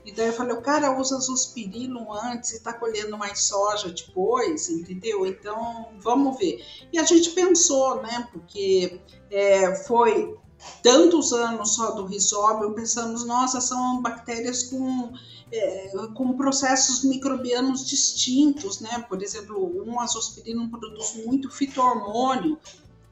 [0.10, 4.68] E daí eu falei, o cara usa zospirilo antes e tá colhendo mais soja depois,
[4.68, 5.24] entendeu?
[5.24, 6.66] Então, vamos ver.
[6.92, 10.36] E a gente pensou, né, porque é, foi
[10.82, 15.14] tantos anos só do risóbio, pensamos, nossa, são bactérias com,
[15.52, 19.06] é, com processos microbianos distintos, né?
[19.08, 22.58] Por exemplo, um azospirino produz muito fito-hormônio,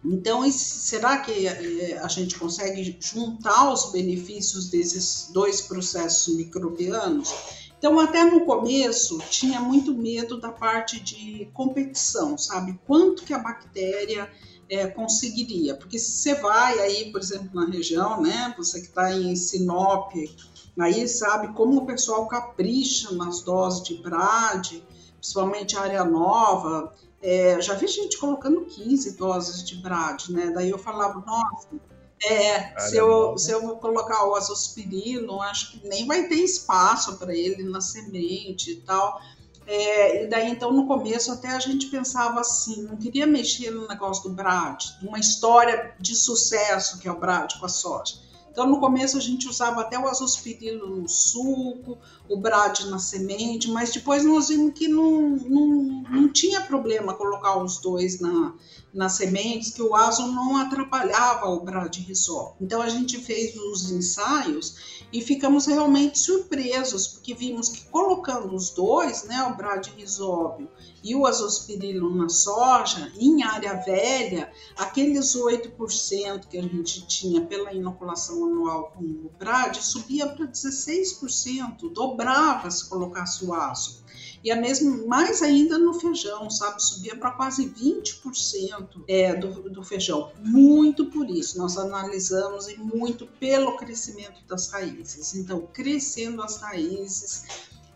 [0.04, 7.34] então, será que eh, a gente consegue juntar os benefícios desses dois processos microbianos?
[7.78, 12.80] Então, até no começo, tinha muito medo da parte de competição, sabe?
[12.86, 14.30] Quanto que a bactéria
[14.70, 15.76] é, conseguiria.
[15.76, 20.14] Porque se você vai aí, por exemplo, na região, né, você que está em Sinop,
[20.80, 24.84] aí sabe como o pessoal capricha nas doses de brade,
[25.20, 26.94] principalmente a área nova.
[27.22, 30.52] É, já vi gente colocando 15 doses de brade, né?
[30.54, 31.68] Daí eu falava, nossa,
[32.24, 37.36] é, se eu, se eu colocar o azospirilo, acho que nem vai ter espaço para
[37.36, 39.22] ele na semente e tal.
[39.68, 43.88] É, e daí, então, no começo, até a gente pensava assim, não queria mexer no
[43.88, 48.16] negócio do Brad, uma história de sucesso que é o Brad com a soja.
[48.58, 51.96] Então, no começo, a gente usava até o azospirilo no suco,
[52.28, 57.56] o Brad na semente, mas depois nós vimos que não, não, não tinha problema colocar
[57.64, 58.56] os dois na,
[58.94, 62.56] nas sementes, que o azo não atrapalhava o Brad-Risol.
[62.60, 68.72] Então, a gente fez os ensaios e ficamos realmente surpresos, porque vimos que colocando os
[68.72, 70.70] dois, né, o bradyrhizóbio
[71.04, 77.74] e o azospirilo na soja, em área velha, aqueles 8% que a gente tinha pela
[77.74, 84.04] inoculação anual com o brad subia para 16%, dobrava se colocasse o azo.
[84.44, 86.82] E a mesma, mais ainda no feijão, sabe?
[86.82, 90.32] Subia para quase 20% é, do, do feijão.
[90.40, 91.58] Muito por isso.
[91.58, 95.36] Nós analisamos e muito pelo crescimento das raízes.
[95.36, 97.46] Então, crescendo as raízes,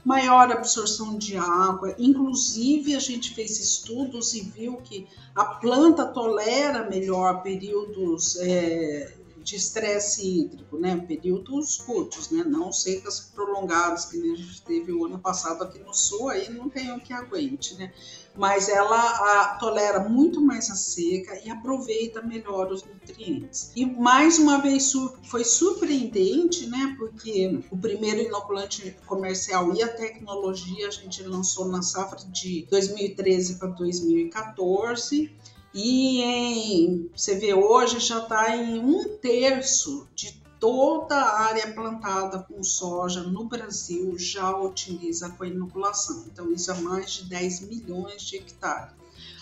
[0.03, 1.95] maior absorção de água.
[1.97, 9.55] Inclusive, a gente fez estudos e viu que a planta tolera melhor períodos é, de
[9.55, 10.95] estresse hídrico, né?
[10.97, 12.43] Períodos curtos, né?
[12.43, 16.69] Não secas prolongadas, que a gente teve o ano passado aqui no sul, aí não
[16.69, 17.91] tem o que aguente, né?
[18.35, 23.71] Mas ela a, tolera muito mais a seca e aproveita melhor os nutrientes.
[23.75, 26.95] E mais uma vez sur, foi surpreendente, né?
[26.97, 33.55] Porque o primeiro inoculante comercial e a tecnologia a gente lançou na safra de 2013
[33.55, 35.29] para 2014
[35.73, 42.39] e em, você vê hoje já está em um terço de toda a área plantada
[42.39, 46.23] com soja no Brasil já utiliza com a inoculação.
[46.31, 48.93] Então, isso é mais de 10 milhões de hectares.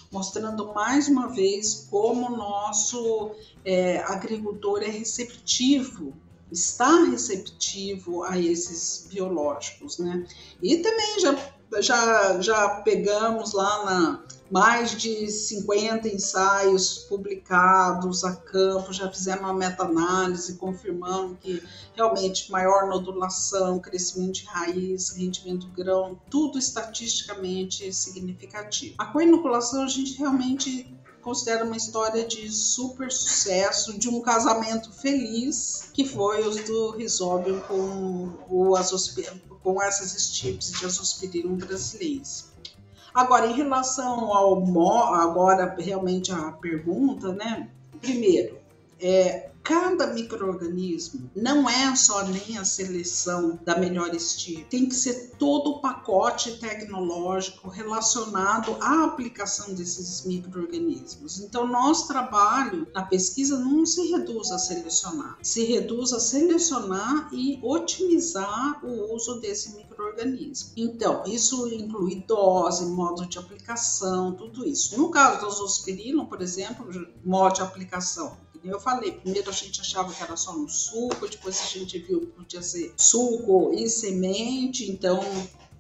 [0.10, 3.32] Mostrando mais uma vez como o nosso
[3.66, 6.14] é, agricultor é receptivo,
[6.50, 10.26] está receptivo a esses biológicos, né?
[10.64, 11.38] E também já,
[11.82, 19.54] já, já pegamos lá na mais de 50 ensaios publicados a campo, já fizemos uma
[19.54, 21.62] meta-análise confirmando que
[21.96, 28.96] realmente maior nodulação, crescimento de raiz, rendimento grão, tudo estatisticamente significativo.
[28.98, 35.90] A coinoculação a gente realmente considera uma história de super sucesso, de um casamento feliz,
[35.94, 38.74] que foi os do Rhizobium com, o
[39.62, 42.49] com essas estirpes de Azospirillum brasileiros.
[43.20, 44.66] Agora, em relação ao
[45.14, 47.70] agora realmente a pergunta, né?
[48.00, 48.58] Primeiro,
[48.98, 55.34] é, cada microorganismo não é só nem a seleção da melhor estirpe, tem que ser
[55.38, 61.40] todo o pacote tecnológico relacionado à aplicação desses microorganismos.
[61.40, 67.60] Então, nosso trabalho na pesquisa não se reduz a selecionar, se reduz a selecionar e
[67.62, 70.72] otimizar o uso desse microorganismo.
[70.76, 74.98] Então, isso inclui dose, modo de aplicação, tudo isso.
[74.98, 76.88] No caso do azospirillum, por exemplo,
[77.24, 81.60] modo de aplicação eu falei, primeiro a gente achava que era só no suco, depois
[81.62, 85.20] a gente viu que podia ser suco e semente, então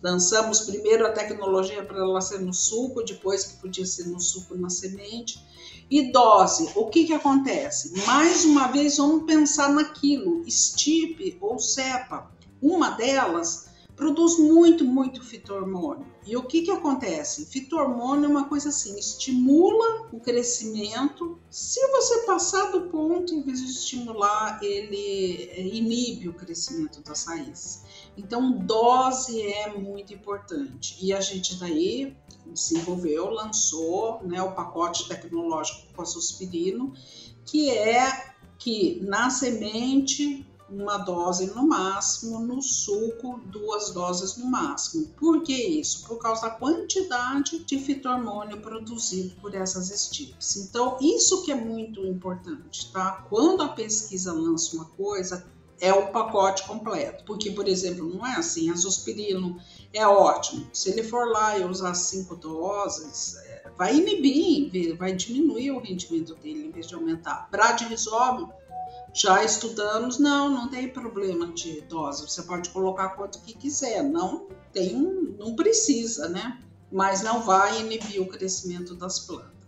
[0.01, 4.55] lançamos primeiro a tecnologia para ela ser no suco, depois que podia ser no suco
[4.55, 5.43] na semente.
[5.89, 8.05] E dose, o que, que acontece?
[8.05, 12.31] Mais uma vez, vamos pensar naquilo, estipe ou cepa.
[12.61, 13.68] Uma delas
[13.99, 16.07] produz muito, muito fitormônio.
[16.25, 17.45] E o que, que acontece?
[17.45, 21.37] Fitormônio é uma coisa assim, estimula o crescimento.
[21.49, 27.25] Se você passar do ponto, em vez de estimular, ele é, inibe o crescimento das
[27.25, 27.83] raízes.
[28.17, 30.97] Então, dose é muito importante.
[31.01, 36.93] E a gente daí desenvolveu, lançou né, o pacote tecnológico com aspirino,
[37.45, 45.07] que é que na semente uma dose no máximo, no suco, duas doses no máximo.
[45.17, 46.07] Por que isso?
[46.07, 50.55] Por causa da quantidade de fitormônio produzido por essas estirpes.
[50.57, 53.25] Então, isso que é muito importante, tá?
[53.29, 55.45] Quando a pesquisa lança uma coisa,
[55.81, 57.23] é o pacote completo.
[57.23, 59.57] Porque, por exemplo, não é assim, azospirilo
[59.93, 60.67] é ótimo.
[60.73, 66.35] Se ele for lá e usar cinco doses, é, vai inibir, vai diminuir o rendimento
[66.35, 67.47] dele em vez de aumentar.
[67.49, 68.49] Bradyrhizóbio
[69.13, 72.27] já estudamos, não, não tem problema de dose.
[72.27, 74.95] Você pode colocar quanto que quiser, não tem,
[75.37, 76.61] não precisa, né?
[76.91, 79.58] Mas não vai inibir o crescimento das plantas.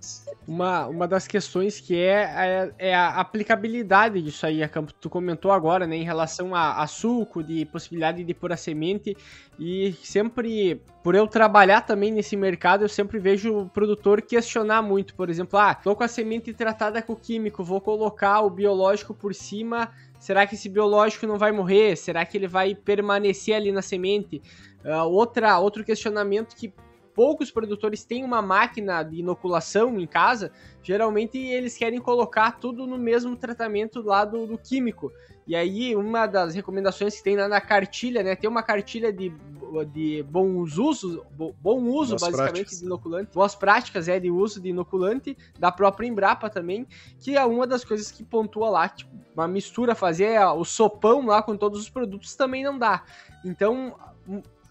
[0.48, 5.10] Uma, uma das questões que é, é, é a aplicabilidade disso aí, a Campo, tu
[5.10, 9.16] comentou agora, né, em relação a, a suco, de possibilidade de pôr a semente,
[9.60, 15.14] e sempre, por eu trabalhar também nesse mercado, eu sempre vejo o produtor questionar muito,
[15.14, 19.36] por exemplo, ah, tô com a semente tratada com químico, vou colocar o biológico por
[19.36, 21.96] cima, será que esse biológico não vai morrer?
[21.96, 24.42] Será que ele vai permanecer ali na semente?
[24.84, 26.74] Uh, outra, outro questionamento que
[27.14, 30.52] poucos produtores têm uma máquina de inoculação em casa,
[30.84, 35.12] geralmente eles querem colocar tudo no mesmo tratamento lá do, do químico.
[35.48, 38.36] E aí, uma das recomendações que tem lá na cartilha, né?
[38.36, 39.34] Tem uma cartilha de,
[39.92, 42.80] de bons usos, bom uso, boas basicamente, práticas.
[42.80, 43.34] de inoculante.
[43.34, 46.88] Boas práticas, é, de uso de inoculante, da própria Embrapa também,
[47.20, 51.42] que é uma das coisas que pontua lá, tipo, uma mistura, fazer o sopão lá
[51.42, 53.04] com todos os produtos também não dá.
[53.44, 53.96] Então,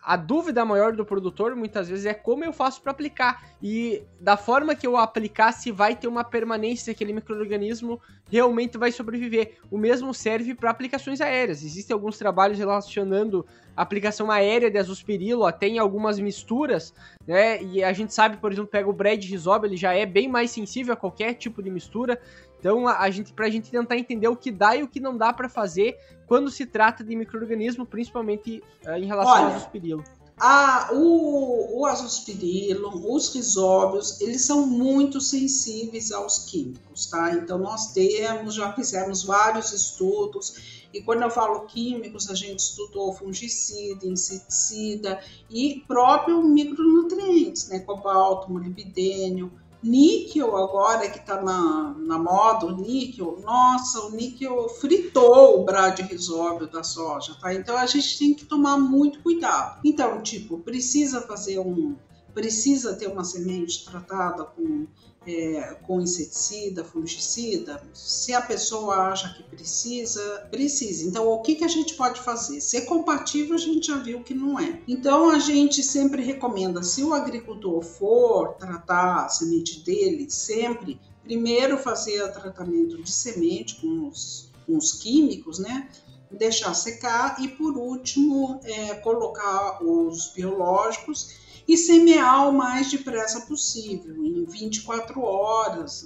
[0.03, 4.37] a dúvida maior do produtor muitas vezes é como eu faço para aplicar e da
[4.37, 9.59] forma que eu aplicar se vai ter uma permanência aquele microorganismo realmente vai sobreviver.
[9.71, 11.65] O mesmo serve para aplicações aéreas.
[11.65, 13.45] Existem alguns trabalhos relacionando
[13.77, 16.95] a aplicação aérea de azospirilo até em algumas misturas,
[17.27, 17.63] né?
[17.63, 20.51] E a gente sabe, por exemplo, pega o Brad Rizob, ele já é bem mais
[20.51, 22.21] sensível a qualquer tipo de mistura.
[22.61, 25.17] Então, a, a gente, pra gente tentar entender o que dá e o que não
[25.17, 30.05] dá para fazer quando se trata de microorganismo, principalmente uh, em relação Olha, ao azospirilo.
[30.39, 37.33] A, o, o azospirilo, os risóbios, eles são muito sensíveis aos químicos, tá?
[37.33, 43.13] Então, nós temos, já fizemos vários estudos, e quando eu falo químicos, a gente estudou
[43.13, 47.81] fungicida, inseticida e próprio micronutrientes, né?
[47.81, 49.53] Cobalto, molibdênio,
[49.83, 56.67] Níquel agora que está na, na moda, o níquel, nossa, o níquel fritou o bradyrhizóbio
[56.67, 57.55] da soja, tá?
[57.55, 59.81] Então a gente tem que tomar muito cuidado.
[59.83, 61.97] Então, tipo, precisa fazer um,
[62.35, 64.87] precisa ter uma semente tratada com
[65.27, 71.07] é, com inseticida, fungicida, se a pessoa acha que precisa, precisa.
[71.07, 72.61] Então, o que, que a gente pode fazer?
[72.61, 74.81] Ser compatível, a gente já viu que não é.
[74.89, 81.77] Então, a gente sempre recomenda, se o agricultor for tratar a semente dele, sempre, primeiro
[81.77, 85.89] fazer o tratamento de semente com os, com os químicos, né?
[86.31, 91.35] Deixar secar e, por último, é, colocar os biológicos
[91.71, 96.05] e semear o mais depressa possível, em 24 horas,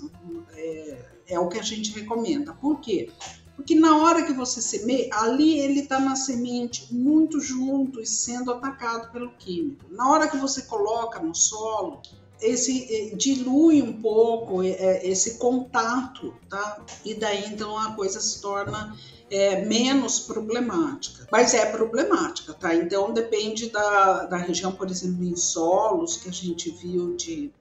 [0.53, 0.99] é,
[1.29, 2.53] é o que a gente recomenda.
[2.53, 3.11] Por quê?
[3.57, 8.53] Porque na hora que você semeia, ali ele está na semente muito junto e sendo
[8.53, 9.87] atacado pelo químico.
[9.89, 12.03] Na hora que você coloca no solo,
[12.43, 16.85] esse eh, dilui um pouco eh, eh, esse contato, tá?
[17.03, 18.95] E daí então a coisa se torna
[19.31, 21.27] é, menos problemática.
[21.31, 22.75] Mas é problemática, tá?
[22.75, 27.53] Então depende da, da região, por exemplo, em solos que a gente viu de.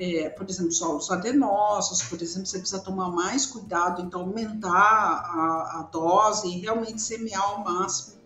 [0.00, 5.80] É, por exemplo, solos adenosos, por exemplo, você precisa tomar mais cuidado, então aumentar a,
[5.80, 8.17] a dose e realmente semear ao máximo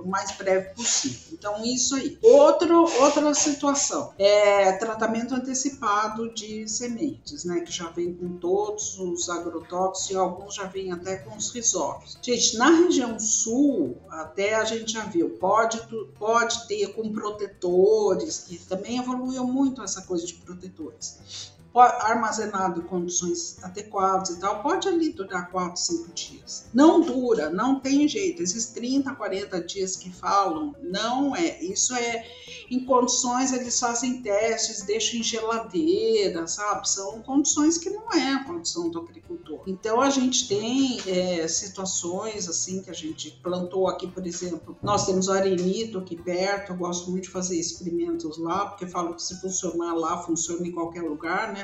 [0.00, 1.32] o mais breve possível.
[1.32, 2.18] Então, isso aí.
[2.22, 7.60] Outro, outra situação é tratamento antecipado de sementes, né?
[7.60, 12.18] Que já vem com todos os agrotóxicos e alguns já vêm até com os risóbios.
[12.22, 15.80] Gente, na região sul, até a gente já viu, pode,
[16.18, 23.56] pode ter com protetores, que também evoluiu muito essa coisa de protetores armazenado em condições
[23.62, 26.66] adequadas e tal, pode ali durar 4, 5 dias.
[26.72, 28.42] Não dura, não tem jeito.
[28.42, 31.62] Esses 30, 40 dias que falam, não é.
[31.62, 32.24] Isso é
[32.70, 36.88] em condições, eles fazem testes, deixam em geladeira, sabe?
[36.88, 39.62] São condições que não é a condição do agricultor.
[39.66, 45.06] Então a gente tem é, situações assim que a gente plantou aqui, por exemplo, nós
[45.06, 49.22] temos o arenito aqui perto, eu gosto muito de fazer experimentos lá, porque falo que
[49.22, 51.61] se funcionar lá, funciona em qualquer lugar, né?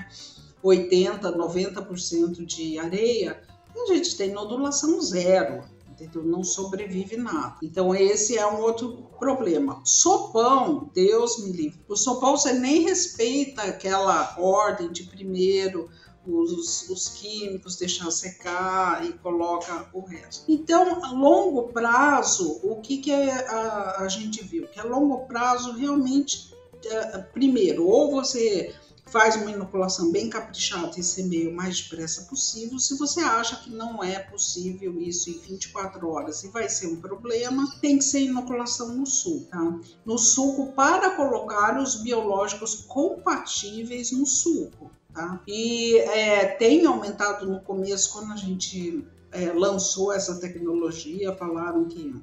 [0.62, 3.40] 80, 90% de areia,
[3.76, 6.24] a gente tem nodulação zero, entendeu?
[6.24, 7.56] Não sobrevive nada.
[7.62, 9.80] Então, esse é um outro problema.
[9.84, 11.80] Sopão, Deus me livre.
[11.88, 15.88] O sopão você nem respeita aquela ordem de primeiro
[16.26, 20.44] os, os, químicos, deixar secar e coloca o resto.
[20.46, 24.66] Então, a longo prazo, o que, que a, a gente viu?
[24.68, 28.74] Que a longo prazo, realmente, é, primeiro, ou você
[29.10, 32.78] faz uma inoculação bem caprichada e semeia o mais depressa possível.
[32.78, 36.96] Se você acha que não é possível isso em 24 horas e vai ser um
[37.00, 39.80] problema, tem que ser inoculação no suco, tá?
[40.04, 45.42] No suco para colocar os biológicos compatíveis no suco, tá?
[45.46, 52.14] E é, tem aumentado no começo quando a gente é, lançou essa tecnologia, falaram que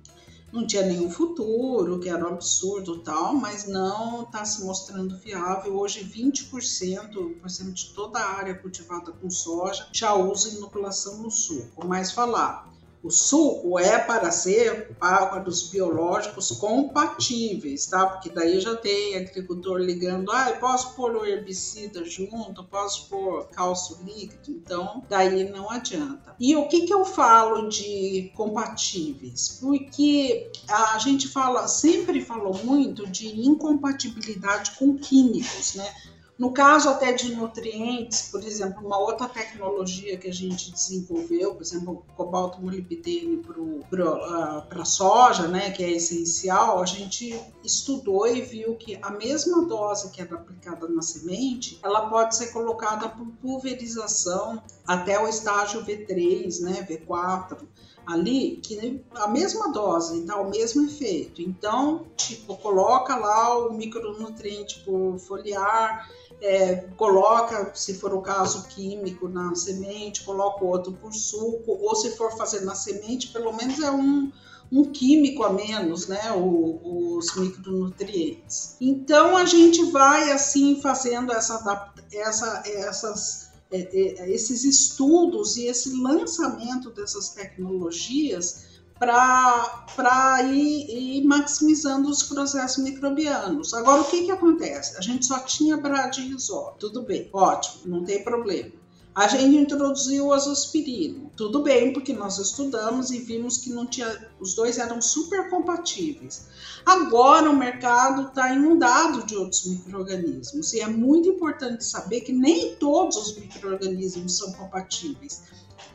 [0.56, 5.76] não tinha nenhum futuro, que era um absurdo tal, mas não está se mostrando viável.
[5.78, 11.30] Hoje, 20% por exemplo, de toda a área cultivada com soja já usa inoculação no
[11.30, 11.86] suco.
[11.86, 12.72] Mas falar,
[13.06, 18.08] o suco é para ser para os biológicos compatíveis, tá?
[18.08, 24.00] Porque daí já tem agricultor ligando, ah, posso pôr o herbicida junto, posso pôr cálcio
[24.04, 26.36] líquido, então daí não adianta.
[26.40, 29.60] E o que que eu falo de compatíveis?
[29.62, 35.94] Porque a gente fala, sempre falou muito de incompatibilidade com químicos, né?
[36.38, 41.62] No caso até de nutrientes, por exemplo, uma outra tecnologia que a gente desenvolveu, por
[41.62, 43.42] exemplo, cobalto molibdênio
[43.90, 49.66] para a soja, né, que é essencial, a gente estudou e viu que a mesma
[49.66, 55.86] dose que era aplicada na semente, ela pode ser colocada por pulverização até o estágio
[55.86, 57.66] V3, né, V4
[58.06, 61.42] ali que a mesma dose dá o mesmo efeito.
[61.42, 66.10] Então, tipo, coloca lá o micronutriente por foliar,
[66.42, 72.16] é, coloca, se for o caso químico, na semente, coloca outro por suco, ou se
[72.16, 74.32] for fazer na semente, pelo menos é um,
[74.72, 78.76] um químico a menos, né, o, os micronutrientes.
[78.80, 83.45] Então a gente vai assim fazendo essa, essa, essas,
[83.76, 93.74] esses estudos e esse lançamento dessas tecnologias para ir, ir, maximizando os processos microbianos.
[93.74, 94.98] Agora, o que, que acontece?
[94.98, 98.72] A gente só tinha bradyrrizol, tudo bem, ótimo, não tem problema.
[99.16, 104.30] A gente introduziu o azospirino, tudo bem, porque nós estudamos e vimos que não tinha,
[104.42, 106.48] os dois eram super compatíveis.
[106.86, 112.76] Agora o mercado está inundado de outros micro-organismos e é muito importante saber que nem
[112.76, 115.44] todos os micro-organismos são compatíveis.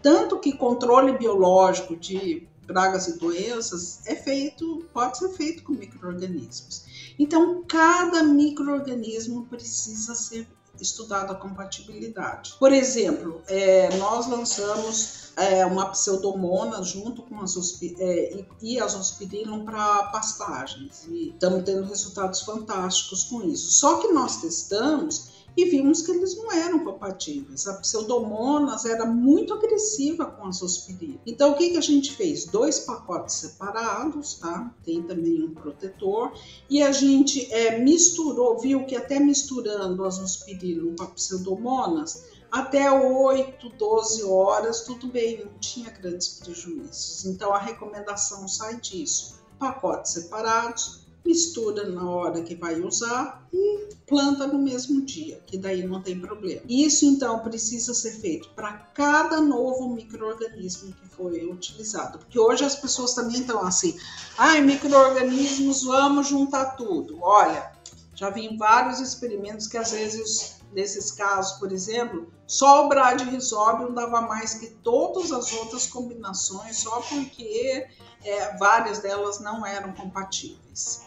[0.02, 7.14] Tanto que controle biológico de pragas e doenças é feito, pode ser feito com micro-organismos.
[7.18, 10.48] Então, cada microorganismo precisa ser
[10.80, 12.54] estudado a compatibilidade.
[12.58, 17.56] Por exemplo, é, nós lançamos é, uma pseudomona junto com as
[17.98, 23.70] é, e, e azospirillum para pastagens e estamos tendo resultados fantásticos com isso.
[23.72, 27.66] Só que nós testamos e vimos que eles não eram compatíveis.
[27.66, 31.20] A pseudomonas era muito agressiva com a zospirina.
[31.26, 32.46] Então, o que, que a gente fez?
[32.46, 34.74] Dois pacotes separados, tá?
[34.84, 36.32] Tem também um protetor.
[36.68, 42.90] E a gente é, misturou, viu que até misturando a zospirina com a pseudomonas, até
[42.90, 47.24] 8, 12 horas, tudo bem, não tinha grandes prejuízos.
[47.26, 49.38] Então, a recomendação sai disso.
[49.58, 55.86] Pacotes separados, mistura na hora que vai usar e planta no mesmo dia, que daí
[55.86, 56.62] não tem problema.
[56.68, 62.74] Isso então precisa ser feito para cada novo microorganismo que foi utilizado, porque hoje as
[62.74, 63.96] pessoas também estão assim,
[64.36, 67.18] ai, microorganismos, vamos juntar tudo.
[67.22, 67.72] Olha,
[68.14, 74.20] já vi vários experimentos que às vezes nesses casos, por exemplo, só o bradyrhizobium dava
[74.22, 77.86] mais que todas as outras combinações, só porque
[78.24, 81.02] é, várias delas não eram compatíveis.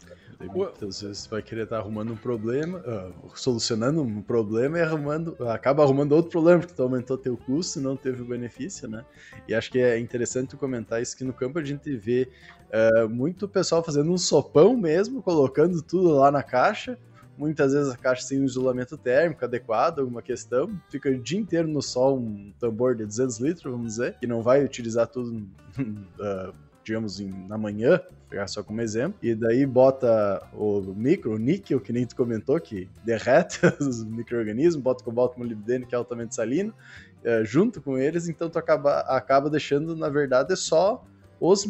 [0.48, 5.36] Muitas vezes vai querer estar tá arrumando um problema, uh, solucionando um problema e arrumando,
[5.48, 9.06] acaba arrumando outro problema, porque tu aumentou teu custo e não teve o benefício, né?
[9.48, 12.30] E acho que é interessante comentar isso, que no campo a gente vê
[12.72, 16.98] uh, muito pessoal fazendo um sopão mesmo, colocando tudo lá na caixa,
[17.38, 20.70] Muitas vezes a caixa sem um isolamento térmico adequado, alguma questão.
[20.90, 24.44] Fica o dia inteiro no sol um tambor de 200 litros, vamos dizer, que não
[24.44, 26.54] vai utilizar tudo, uh,
[26.84, 29.18] digamos, em, na manhã, pegar só como exemplo.
[29.22, 34.82] E daí bota o micro, o níquel, que nem tu comentou, que derrete os micro-organismos,
[34.82, 36.74] bota cobalto molibdênio, que é altamente salino,
[37.24, 41.04] uh, junto com eles, então tu acaba, acaba deixando, na verdade, só
[41.40, 41.68] os,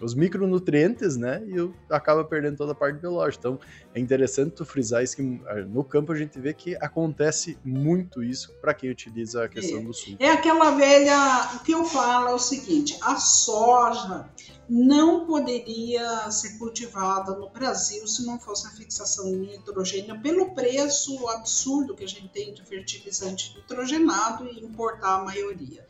[0.00, 1.42] os micronutrientes, né?
[1.46, 3.48] E acaba perdendo toda a parte biológica.
[3.48, 3.60] Então,
[3.94, 8.22] é interessante tu frisar isso que ah, no campo a gente vê que acontece muito
[8.22, 10.16] isso para quem utiliza a questão é, do sul.
[10.18, 11.50] É aquela velha.
[11.56, 14.28] O que eu falo é o seguinte: a soja
[14.68, 21.28] não poderia ser cultivada no Brasil se não fosse a fixação de nitrogênio pelo preço
[21.28, 25.84] absurdo que a gente tem de fertilizante nitrogenado e importar a maioria.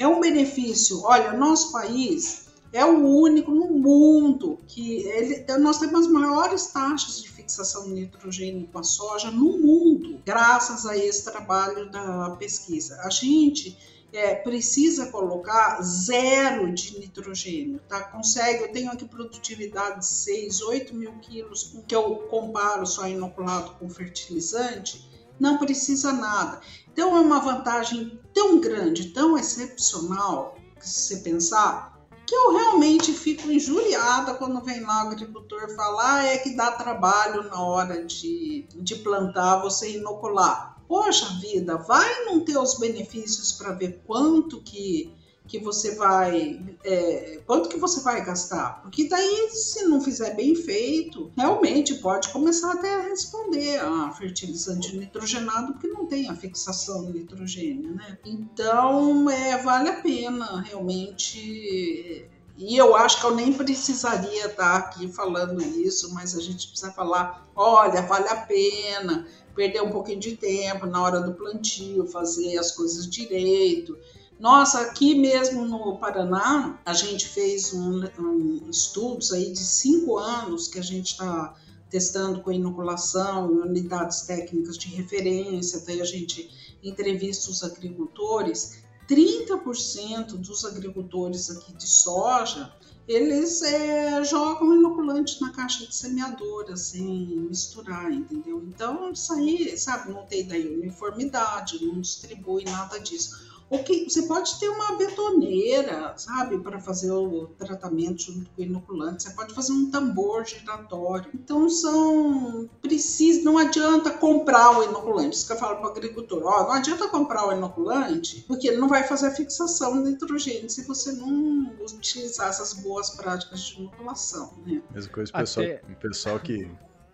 [0.00, 1.02] É um benefício.
[1.04, 2.43] Olha, nosso país
[2.74, 7.92] é o único no mundo que ele, nós temos as maiores taxas de fixação de
[7.92, 13.00] nitrogênio com a soja no mundo, graças a esse trabalho da pesquisa.
[13.02, 13.78] A gente
[14.12, 18.02] é, precisa colocar zero de nitrogênio, tá?
[18.02, 23.70] Consegue, eu tenho aqui produtividade de 6, 8 mil quilos, que eu comparo só inoculado
[23.78, 25.08] com fertilizante,
[25.38, 26.60] não precisa nada.
[26.92, 31.93] Então é uma vantagem tão grande, tão excepcional, que se você pensar,
[32.26, 36.72] que eu realmente fico injuriada quando vem lá o agricultor falar ah, é que dá
[36.72, 40.76] trabalho na hora de, de plantar, você inocular.
[40.86, 45.12] Poxa vida, vai não ter os benefícios para ver quanto que
[45.46, 48.80] que você vai é, quanto que você vai gastar?
[48.82, 54.96] Porque daí se não fizer bem feito realmente pode começar até a responder a fertilizante
[54.96, 58.18] nitrogenado porque não tem a fixação do nitrogênio né?
[58.24, 62.28] Então é vale a pena realmente.
[62.56, 66.92] E eu acho que eu nem precisaria estar aqui falando isso, mas a gente precisa
[66.92, 72.56] falar: olha, vale a pena perder um pouquinho de tempo na hora do plantio, fazer
[72.58, 73.96] as coisas direito.
[74.38, 80.68] Nossa, aqui mesmo no Paraná, a gente fez um, um estudos aí de cinco anos
[80.68, 81.54] que a gente está
[81.88, 86.50] testando com inoculação, unidades técnicas de referência, daí a gente
[86.82, 88.82] entrevista os agricultores.
[89.08, 92.72] 30% dos agricultores aqui de soja,
[93.06, 97.04] eles é, jogam inoculante na caixa de semeadora sem
[97.48, 98.62] misturar, entendeu?
[98.66, 103.53] Então, isso aí, sabe, não tem daí uniformidade, não distribui nada disso.
[103.70, 108.64] O que você pode ter uma betoneira, sabe, para fazer o tratamento junto com o
[108.64, 109.22] inoculante.
[109.22, 111.30] Você pode fazer um tambor giratório.
[111.34, 115.36] Então são precisa, não adianta comprar o inoculante.
[115.36, 118.76] Isso que eu falo para o agricultor, ó, não adianta comprar o inoculante, porque ele
[118.76, 123.80] não vai fazer a fixação de nitrogênio se você não utilizar essas boas práticas de
[123.80, 124.82] inoculação, né?
[124.90, 125.94] Mesma coisa o pessoal, Até...
[126.00, 126.70] pessoal que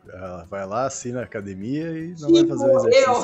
[0.08, 3.10] ela vai lá, assina a academia e não tipo, vai fazer o exercício.
[3.10, 3.20] Eu,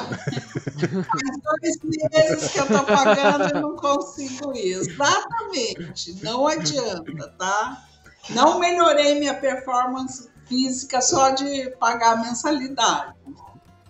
[1.05, 1.79] faz dois
[2.13, 4.91] meses que eu tô pagando e não consigo isso.
[4.91, 6.23] Exatamente.
[6.23, 7.83] Não adianta, tá?
[8.31, 13.15] Não melhorei minha performance física só de pagar a mensalidade.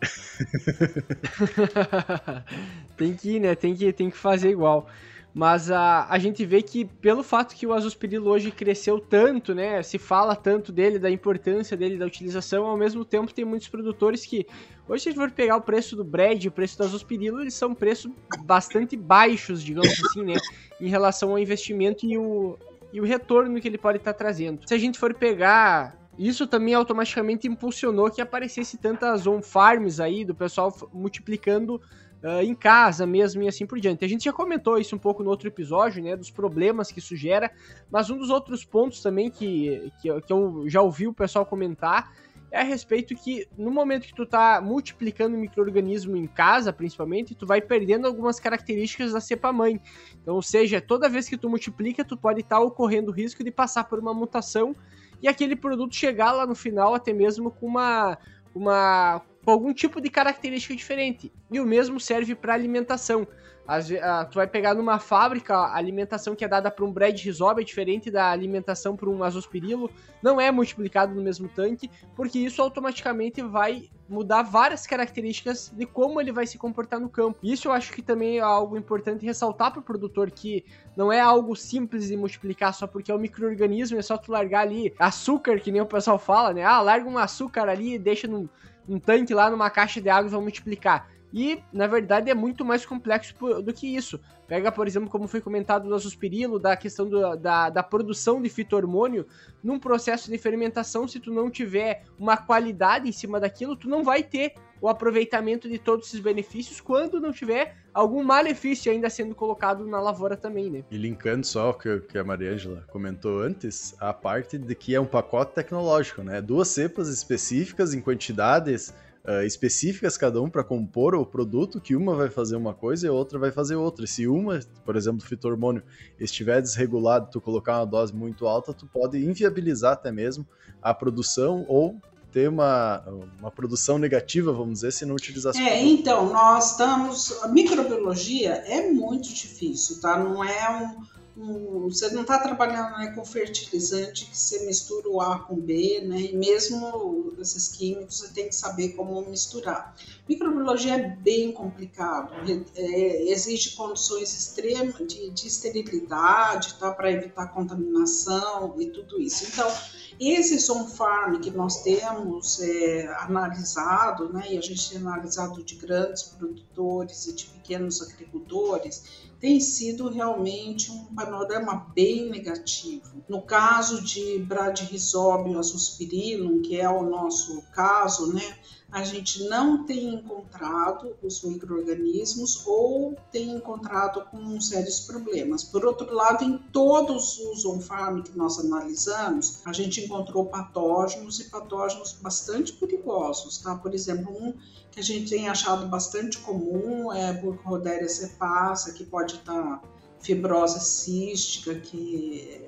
[2.96, 3.54] tem que ir, né?
[3.54, 4.88] Tem que, tem que fazer igual.
[5.36, 9.82] Mas a, a gente vê que pelo fato que o azospirilo hoje cresceu tanto, né,
[9.82, 14.24] se fala tanto dele, da importância dele, da utilização, ao mesmo tempo tem muitos produtores
[14.24, 14.46] que,
[14.88, 17.52] hoje se a gente for pegar o preço do bread, o preço do azospirilo, eles
[17.52, 18.10] são preços
[18.46, 20.36] bastante baixos, digamos assim, né,
[20.80, 22.56] em relação ao investimento e o,
[22.90, 24.66] e o retorno que ele pode estar tá trazendo.
[24.66, 30.34] Se a gente for pegar isso também automaticamente impulsionou que aparecesse tantas on-farms aí, do
[30.34, 31.78] pessoal multiplicando
[32.26, 34.04] uh, em casa mesmo e assim por diante.
[34.04, 37.14] A gente já comentou isso um pouco no outro episódio, né, dos problemas que isso
[37.14, 37.50] gera,
[37.90, 42.12] mas um dos outros pontos também que, que, que eu já ouvi o pessoal comentar
[42.50, 47.46] é a respeito que no momento que tu tá multiplicando microorganismo em casa, principalmente, tu
[47.46, 49.80] vai perdendo algumas características da cepa mãe.
[50.22, 53.42] Então, ou seja, toda vez que tu multiplica, tu pode estar tá ocorrendo o risco
[53.42, 54.74] de passar por uma mutação
[55.20, 58.16] e aquele produto chegar lá no final até mesmo com uma
[58.56, 61.32] uma com algum tipo de característica diferente.
[61.52, 63.28] E o mesmo serve para alimentação.
[63.64, 67.24] As, a, tu vai pegar numa fábrica a alimentação que é dada para um bread
[67.24, 69.90] rhizobium é diferente da alimentação para um azospirilo,
[70.22, 76.20] não é multiplicado no mesmo tanque, porque isso automaticamente vai mudar várias características de como
[76.20, 77.40] ele vai se comportar no campo.
[77.42, 80.64] Isso eu acho que também é algo importante ressaltar para o produtor que
[80.96, 84.62] não é algo simples de multiplicar só porque é um microorganismo, é só tu largar
[84.62, 86.64] ali açúcar, que nem o pessoal fala, né?
[86.64, 88.48] Ah, larga um açúcar ali e deixa num
[88.88, 91.08] um tanque lá numa caixa de água e vão multiplicar.
[91.32, 94.18] E, na verdade, é muito mais complexo do que isso.
[94.46, 98.48] Pega, por exemplo, como foi comentado do azospirilo, da questão do, da, da produção de
[98.48, 99.26] fito-hormônio,
[99.62, 104.04] num processo de fermentação, se tu não tiver uma qualidade em cima daquilo, tu não
[104.04, 109.34] vai ter o aproveitamento de todos esses benefícios quando não tiver algum malefício ainda sendo
[109.34, 110.84] colocado na lavoura também, né?
[110.90, 115.00] E linkando só o que, que a Mariângela comentou antes, a parte de que é
[115.00, 116.40] um pacote tecnológico, né?
[116.40, 118.94] Duas cepas específicas em quantidades
[119.26, 123.10] uh, específicas cada um para compor o produto, que uma vai fazer uma coisa e
[123.10, 124.06] a outra vai fazer outra.
[124.06, 125.82] Se uma, por exemplo, o fito-hormônio,
[126.18, 130.46] estiver desregulado, tu colocar uma dose muito alta, tu pode inviabilizar até mesmo
[130.80, 132.00] a produção ou
[132.36, 133.02] ter uma,
[133.40, 137.32] uma produção negativa, vamos dizer, se não utilizar É, então, nós estamos.
[137.42, 140.18] A microbiologia é muito difícil, tá?
[140.18, 141.02] Não é um
[141.36, 146.18] você não está trabalhando né, com fertilizante que você mistura o A com B, né?
[146.18, 149.94] E mesmo esses químicos você tem que saber como misturar.
[150.26, 152.32] Microbiologia é bem complicado,
[152.74, 156.90] é, exige condições extremas de, de esterilidade, tá?
[156.90, 159.44] Para evitar contaminação e tudo isso.
[159.46, 159.70] Então,
[160.18, 164.46] esse on-farm que nós temos é, analisado, né?
[164.52, 170.90] E a gente tem analisado de grandes produtores e de pequenos agricultores tem sido realmente
[170.90, 173.24] um panorama bem negativo.
[173.28, 178.58] No caso de Bradyrhizobio azospirillum, que é o nosso caso, né,
[178.90, 185.64] a gente não tem encontrado os micro-organismos ou tem encontrado com sérios problemas.
[185.64, 191.44] Por outro lado, em todos os on-farm que nós analisamos, a gente encontrou patógenos e
[191.50, 193.74] patógenos bastante perigosos, tá?
[193.74, 194.54] Por exemplo, um
[194.90, 199.82] que a gente tem achado bastante comum é Burkholderia cepaça, que pode estar
[200.20, 202.66] fibrose cística, que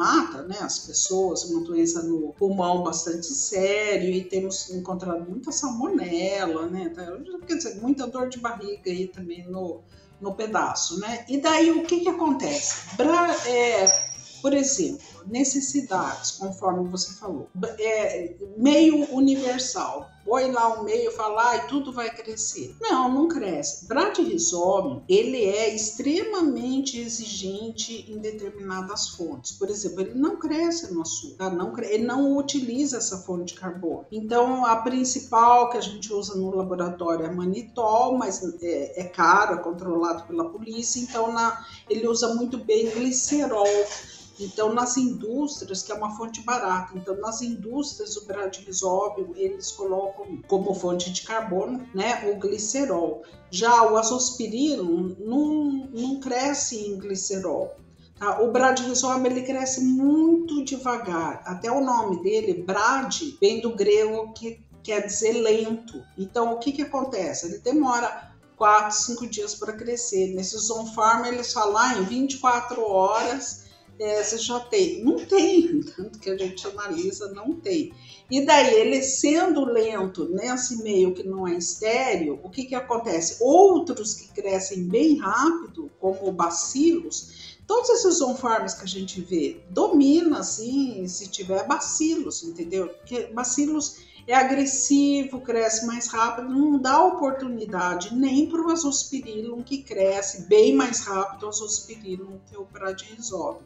[0.00, 6.66] mata né, as pessoas, uma doença no pulmão bastante sério e temos encontrado muita salmonela,
[6.68, 6.88] né?
[6.88, 7.04] Tá,
[7.46, 9.82] quer dizer, muita dor de barriga aí também no,
[10.18, 11.26] no pedaço, né?
[11.28, 12.96] E daí o que que acontece?
[12.96, 13.84] Bra é,
[14.40, 21.66] por exemplo, necessidades, conforme você falou, é, meio universal põe lá um meio, fala, e
[21.66, 22.76] tudo vai crescer.
[22.80, 23.88] Não, não cresce.
[23.88, 29.50] Bradyrhizome, ele é extremamente exigente em determinadas fontes.
[29.50, 34.06] Por exemplo, ele não cresce no açúcar, não, ele não utiliza essa fonte de carbono.
[34.12, 39.54] Então, a principal que a gente usa no laboratório é manitol, mas é, é caro,
[39.54, 43.66] é controlado pela polícia, então na, ele usa muito bem glicerol
[44.40, 50.40] então, nas indústrias, que é uma fonte barata, então nas indústrias o bradyrhizóbio eles colocam
[50.48, 53.22] como fonte de carbono, né, o glicerol.
[53.50, 57.76] Já o azospirilo não, não cresce em glicerol.
[58.18, 58.40] Tá?
[58.40, 61.42] O bradyrhizoma ele cresce muito devagar.
[61.44, 66.02] Até o nome dele, brad, vem do grego que quer dizer lento.
[66.16, 67.46] Então, o que que acontece?
[67.46, 70.34] Ele demora 4, 5 dias para crescer.
[70.34, 73.69] Nesses on-farm, eles falam ah, em 24 horas
[74.00, 75.04] você já tem.
[75.04, 77.92] Não tem, tanto que a gente analisa, não tem.
[78.30, 83.38] E daí, ele sendo lento nesse meio que não é estéreo, o que, que acontece?
[83.40, 90.40] Outros que crescem bem rápido, como bacilos, todos esses on-farms que a gente vê, domina,
[90.40, 92.88] assim, se tiver bacilos, entendeu?
[92.88, 99.82] Porque bacilos é agressivo, cresce mais rápido, não dá oportunidade nem para o azospirillum que
[99.82, 103.62] cresce bem mais rápido o azospirillum que o bradyrhizóbio.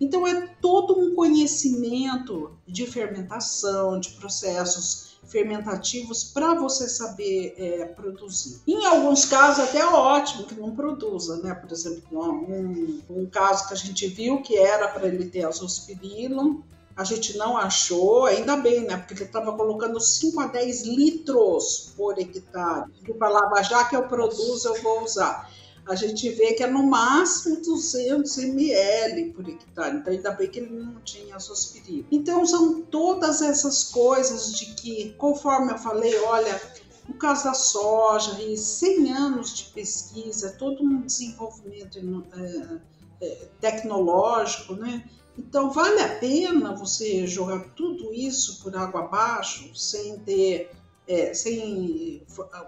[0.00, 8.60] Então é todo um conhecimento de fermentação, de processos fermentativos para você saber é, produzir.
[8.66, 11.54] Em alguns casos até é ótimo que não produza, né?
[11.54, 16.62] Por exemplo, um, um caso que a gente viu que era para ele ter azospirillum,
[16.98, 18.96] a gente não achou, ainda bem, né?
[18.96, 22.90] Porque ele estava colocando 5 a 10 litros por hectare.
[23.02, 25.48] Ele falava, já que eu produzo, eu vou usar
[25.88, 29.96] a gente vê que é no máximo 200 ml por hectare.
[29.96, 32.06] Então, ainda bem que ele não tinha azospirina.
[32.12, 36.60] Então, são todas essas coisas de que, conforme eu falei, olha,
[37.08, 41.98] no caso da soja, e 100 anos de pesquisa, todo um desenvolvimento
[42.36, 45.08] é, é, tecnológico, né?
[45.38, 50.70] Então, vale a pena você jogar tudo isso por água abaixo, sem ter,
[51.06, 52.22] é, sem,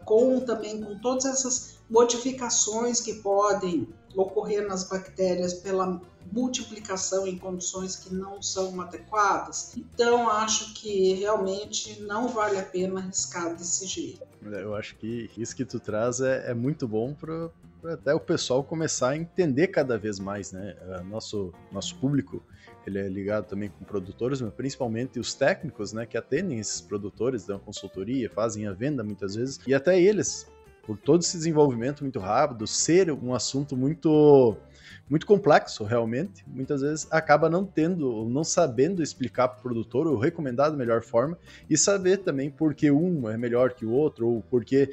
[0.05, 6.01] com também com todas essas modificações que podem ocorrer nas bactérias pela
[6.33, 9.75] multiplicação em condições que não são adequadas.
[9.77, 14.23] Então, acho que realmente não vale a pena arriscar desse jeito.
[14.43, 17.51] Eu acho que isso que tu traz é, é muito bom para
[17.85, 20.77] até o pessoal começar a entender cada vez mais, né?
[21.09, 22.43] Nosso, nosso público,
[22.87, 27.47] ele é ligado também com produtores, mas principalmente os técnicos, né, que atendem esses produtores,
[27.47, 30.51] dão consultoria, fazem a venda muitas vezes, e até eles
[30.83, 34.57] por todo esse desenvolvimento muito rápido, ser um assunto muito
[35.09, 40.19] muito complexo realmente, muitas vezes acaba não tendo, não sabendo explicar para o produtor o
[40.19, 41.37] recomendado melhor forma
[41.69, 44.91] e saber também por que um é melhor que o outro ou por que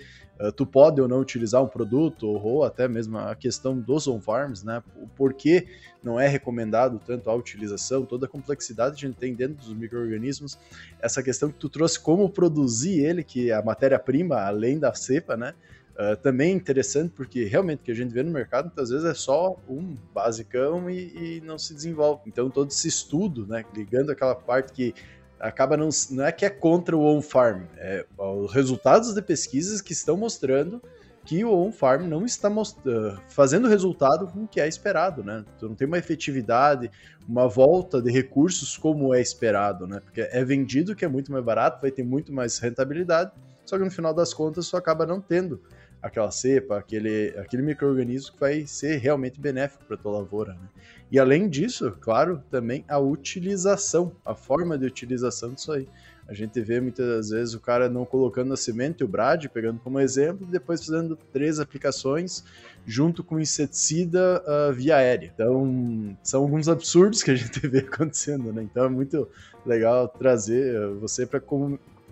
[0.56, 4.84] tu pode ou não utilizar um produto ou até mesmo a questão dos on-farms, né?
[4.96, 5.68] O porquê
[6.04, 9.74] não é recomendado tanto a utilização, toda a complexidade que a gente tem dentro dos
[9.74, 10.58] micro-organismos,
[11.02, 15.36] essa questão que tu trouxe como produzir ele, que é a matéria-prima, além da cepa,
[15.36, 15.54] né?
[15.98, 19.16] Uh, também interessante porque realmente o que a gente vê no mercado muitas vezes é
[19.16, 22.22] só um basicão e, e, não se desenvolve.
[22.28, 24.94] Então todo esse estudo, né, ligando aquela parte que
[25.40, 29.94] acaba não, não é que é contra o on-farm, é os resultados de pesquisas que
[29.94, 30.82] estão mostrando
[31.28, 32.64] que o on-farm não está uh,
[33.28, 35.44] fazendo resultado com o que é esperado, né?
[35.58, 36.90] Então não tem uma efetividade,
[37.28, 40.00] uma volta de recursos como é esperado, né?
[40.00, 43.32] Porque é vendido que é muito mais barato, vai ter muito mais rentabilidade,
[43.66, 45.62] só que no final das contas só acaba não tendo
[46.02, 50.54] aquela cepa, aquele, aquele microorganismo que vai ser realmente benéfico para tua lavoura.
[50.54, 50.70] Né?
[51.12, 55.88] E além disso, claro, também a utilização, a forma de utilização disso aí.
[56.28, 59.98] A gente vê muitas vezes o cara não colocando a semente, o brad, pegando como
[59.98, 62.44] exemplo, e depois fazendo três aplicações
[62.86, 65.32] junto com inseticida uh, via aérea.
[65.34, 68.62] Então, são alguns absurdos que a gente vê acontecendo, né?
[68.64, 69.30] Então é muito
[69.66, 71.40] legal trazer você para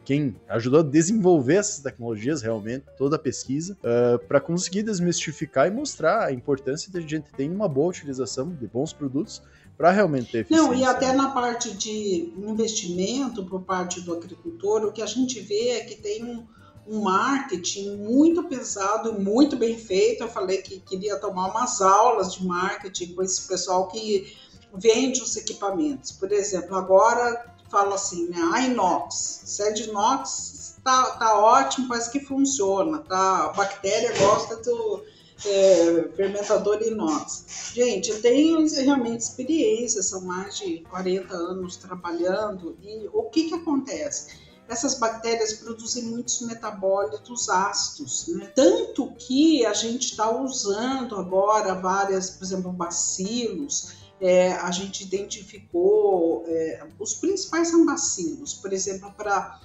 [0.05, 5.71] quem ajudou a desenvolver essas tecnologias realmente, toda a pesquisa, uh, para conseguir desmistificar e
[5.71, 9.41] mostrar a importância que a gente tem uma boa utilização de bons produtos
[9.75, 10.67] para realmente ter eficiência.
[10.67, 15.39] Não, e até na parte de investimento por parte do agricultor, o que a gente
[15.41, 16.45] vê é que tem um,
[16.87, 20.23] um marketing muito pesado e muito bem feito.
[20.23, 24.33] Eu falei que queria tomar umas aulas de marketing com esse pessoal que
[24.73, 26.11] vende os equipamentos.
[26.11, 28.37] Por exemplo, agora fala assim, né?
[28.53, 33.47] A inox, se é inox, tá, tá ótimo, parece que funciona, tá?
[33.47, 35.03] A bactéria gosta do
[35.45, 37.71] é, fermentador inox.
[37.73, 43.55] Gente, eu tenho realmente experiência, são mais de 40 anos trabalhando, e o que que
[43.55, 44.45] acontece?
[44.67, 48.51] essas bactérias produzem muitos metabólitos ácidos, né?
[48.55, 56.43] Tanto que a gente está usando agora várias, por exemplo, bacilos, é, a gente identificou
[56.47, 59.59] é, os principais são bacilos, por exemplo, para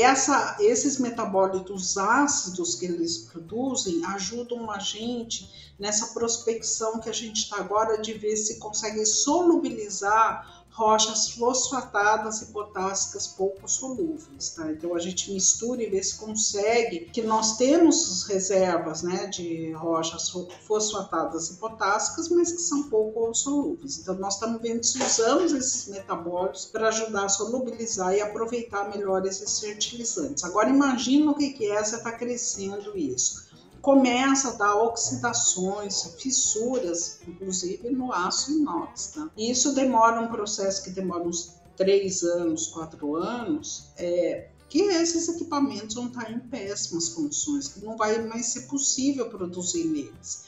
[0.00, 7.44] essa, esses metabólitos ácidos que eles produzem ajudam a gente nessa prospecção que a gente
[7.44, 14.50] está agora de ver se consegue solubilizar rochas fosfatadas e potássicas pouco solúveis.
[14.50, 14.70] Tá?
[14.70, 20.32] Então a gente mistura e vê se consegue, que nós temos reservas né, de rochas
[20.64, 23.98] fosfatadas e potássicas, mas que são pouco solúveis.
[23.98, 29.26] Então nós estamos vendo se usamos esses metabólitos para ajudar a solubilizar e aproveitar melhor
[29.26, 30.44] esses fertilizantes.
[30.44, 33.47] Agora imagina o que é você está crescendo isso
[33.88, 39.12] começa a dar oxidações, fissuras, inclusive no aço inox.
[39.14, 39.30] Tá?
[39.34, 45.94] Isso demora um processo que demora uns três anos, quatro anos, é, que esses equipamentos
[45.94, 50.44] vão estar em péssimas condições, que não vai mais ser possível produzir neles.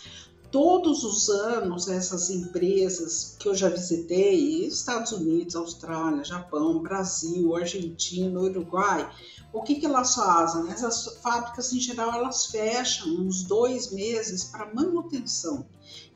[0.50, 8.40] Todos os anos, essas empresas que eu já visitei, Estados Unidos, Austrália, Japão, Brasil, Argentina,
[8.40, 9.08] Uruguai,
[9.52, 10.70] o que, que elas fazem?
[10.70, 15.66] Essas fábricas, em geral, elas fecham uns dois meses para manutenção.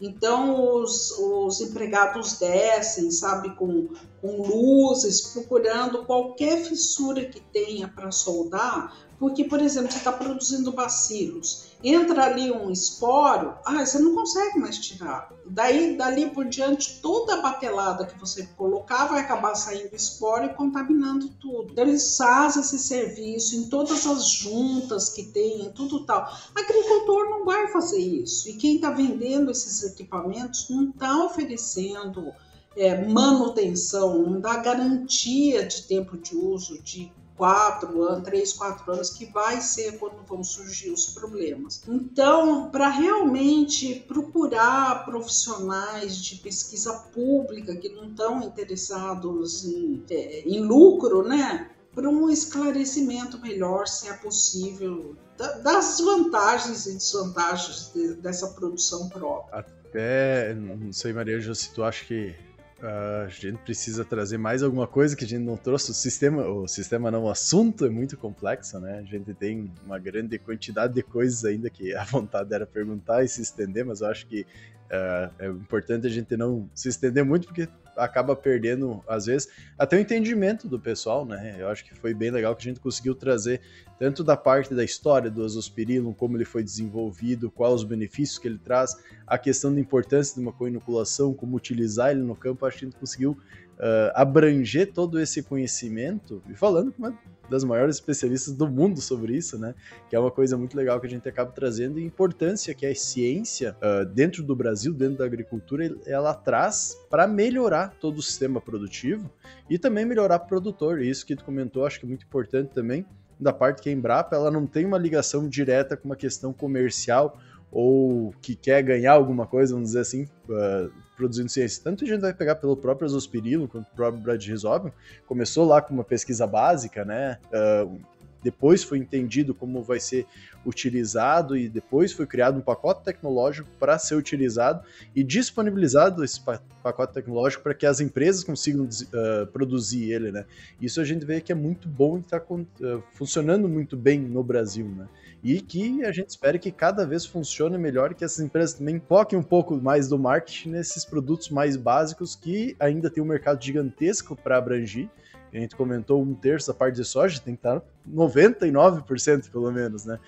[0.01, 3.89] Então, os, os empregados descem, sabe, com,
[4.21, 10.73] com luzes, procurando qualquer fissura que tenha para soldar, porque, por exemplo, você está produzindo
[10.73, 15.31] bacilos, entra ali um esporo, ah, você não consegue mais tirar.
[15.47, 20.55] Daí, dali por diante, toda a batelada que você colocar vai acabar saindo esporo e
[20.55, 21.73] contaminando tudo.
[21.73, 26.31] Então, eles fazem esse serviço em todas as juntas que tem, tudo tal.
[26.55, 28.49] Agricultor não vai fazer isso.
[28.49, 32.33] E quem está vendendo esses equipamentos não está oferecendo
[32.77, 39.11] é, manutenção, não dá garantia de tempo de uso, de quatro anos, três, quatro anos,
[39.11, 41.83] que vai ser quando vão surgir os problemas.
[41.89, 50.61] Então, para realmente procurar profissionais de pesquisa pública que não estão interessados em, é, em
[50.61, 51.71] lucro, né?
[51.95, 55.15] Para um esclarecimento melhor, se é possível,
[55.63, 59.61] das vantagens e desvantagens dessa produção própria.
[59.61, 62.35] Até, não sei, Maria, se tu acha que
[62.83, 65.91] a gente precisa trazer mais alguma coisa que a gente não trouxe.
[65.91, 68.99] O sistema, o sistema não, o assunto é muito complexo, né?
[68.99, 73.29] A gente tem uma grande quantidade de coisas ainda que a vontade era perguntar e
[73.29, 77.47] se estender, mas eu acho que uh, é importante a gente não se estender muito,
[77.47, 81.57] porque acaba perdendo, às vezes, até o entendimento do pessoal, né?
[81.59, 83.61] Eu acho que foi bem legal que a gente conseguiu trazer
[83.99, 88.49] tanto da parte da história do azospirillum, como ele foi desenvolvido, quais os benefícios que
[88.49, 92.79] ele traz, a questão da importância de uma co-inoculação, como utilizar ele no campo, acho
[92.79, 93.37] que a gente conseguiu
[93.79, 97.19] uh, abranger todo esse conhecimento, e falando com uma
[97.49, 99.75] das maiores especialistas do mundo sobre isso, né?
[100.09, 102.87] Que é uma coisa muito legal que a gente acaba trazendo e a importância que
[102.87, 108.23] a ciência uh, dentro do Brasil, dentro da agricultura, ela traz para melhorar todo o
[108.23, 109.31] sistema produtivo
[109.69, 111.03] e também melhorar o produtor.
[111.03, 113.05] Isso que tu comentou, acho que é muito importante também
[113.39, 117.39] da parte que a Embrapa ela não tem uma ligação direta com uma questão comercial
[117.75, 121.83] ou que quer ganhar alguma coisa, vamos dizer assim, uh, produzindo ciência.
[121.83, 124.93] Tanto a gente vai pegar pelo próprio Azospirillum quanto o próprio Brad Rhizobium,
[125.27, 127.39] começou lá com uma pesquisa básica, né?
[127.53, 128.01] Uh,
[128.45, 130.27] depois foi entendido como vai ser
[130.67, 134.85] utilizado e depois foi criado um pacote tecnológico para ser utilizado
[135.17, 136.39] e disponibilizado esse
[136.83, 140.45] pacote tecnológico para que as empresas consigam uh, produzir ele, né?
[140.81, 144.45] Isso a gente vê que é muito bom e está uh, funcionando muito bem no
[144.45, 145.09] Brasil, né?
[145.43, 149.01] E que a gente espera que cada vez funcione melhor e que essas empresas também
[149.01, 153.63] foquem um pouco mais do marketing nesses produtos mais básicos que ainda tem um mercado
[153.63, 155.09] gigantesco para abranger
[155.55, 160.05] a gente comentou um terço da parte de soja, tem que estar 99% pelo menos,
[160.05, 160.19] né?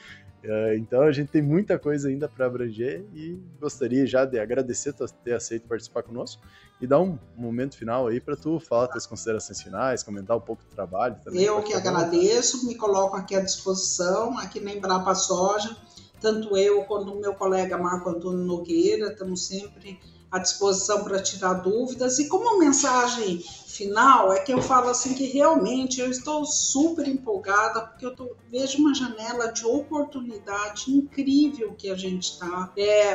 [0.44, 4.92] Uh, então a gente tem muita coisa ainda para abranger e gostaria já de agradecer
[4.92, 6.40] tu ter aceito participar conosco
[6.80, 10.62] e dar um momento final aí para tu falar tuas considerações finais, comentar um pouco
[10.62, 11.42] do trabalho também.
[11.42, 15.76] Eu que agradeço, me coloco aqui à disposição, aqui na Embrapa Soja,
[16.20, 19.98] tanto eu quanto o meu colega Marco Antônio Nogueira, estamos sempre
[20.30, 22.18] à disposição para tirar dúvidas.
[22.18, 27.82] E como mensagem final, é que eu falo assim que realmente eu estou super empolgada,
[27.82, 33.14] porque eu tô, vejo uma janela de oportunidade incrível que a gente está é,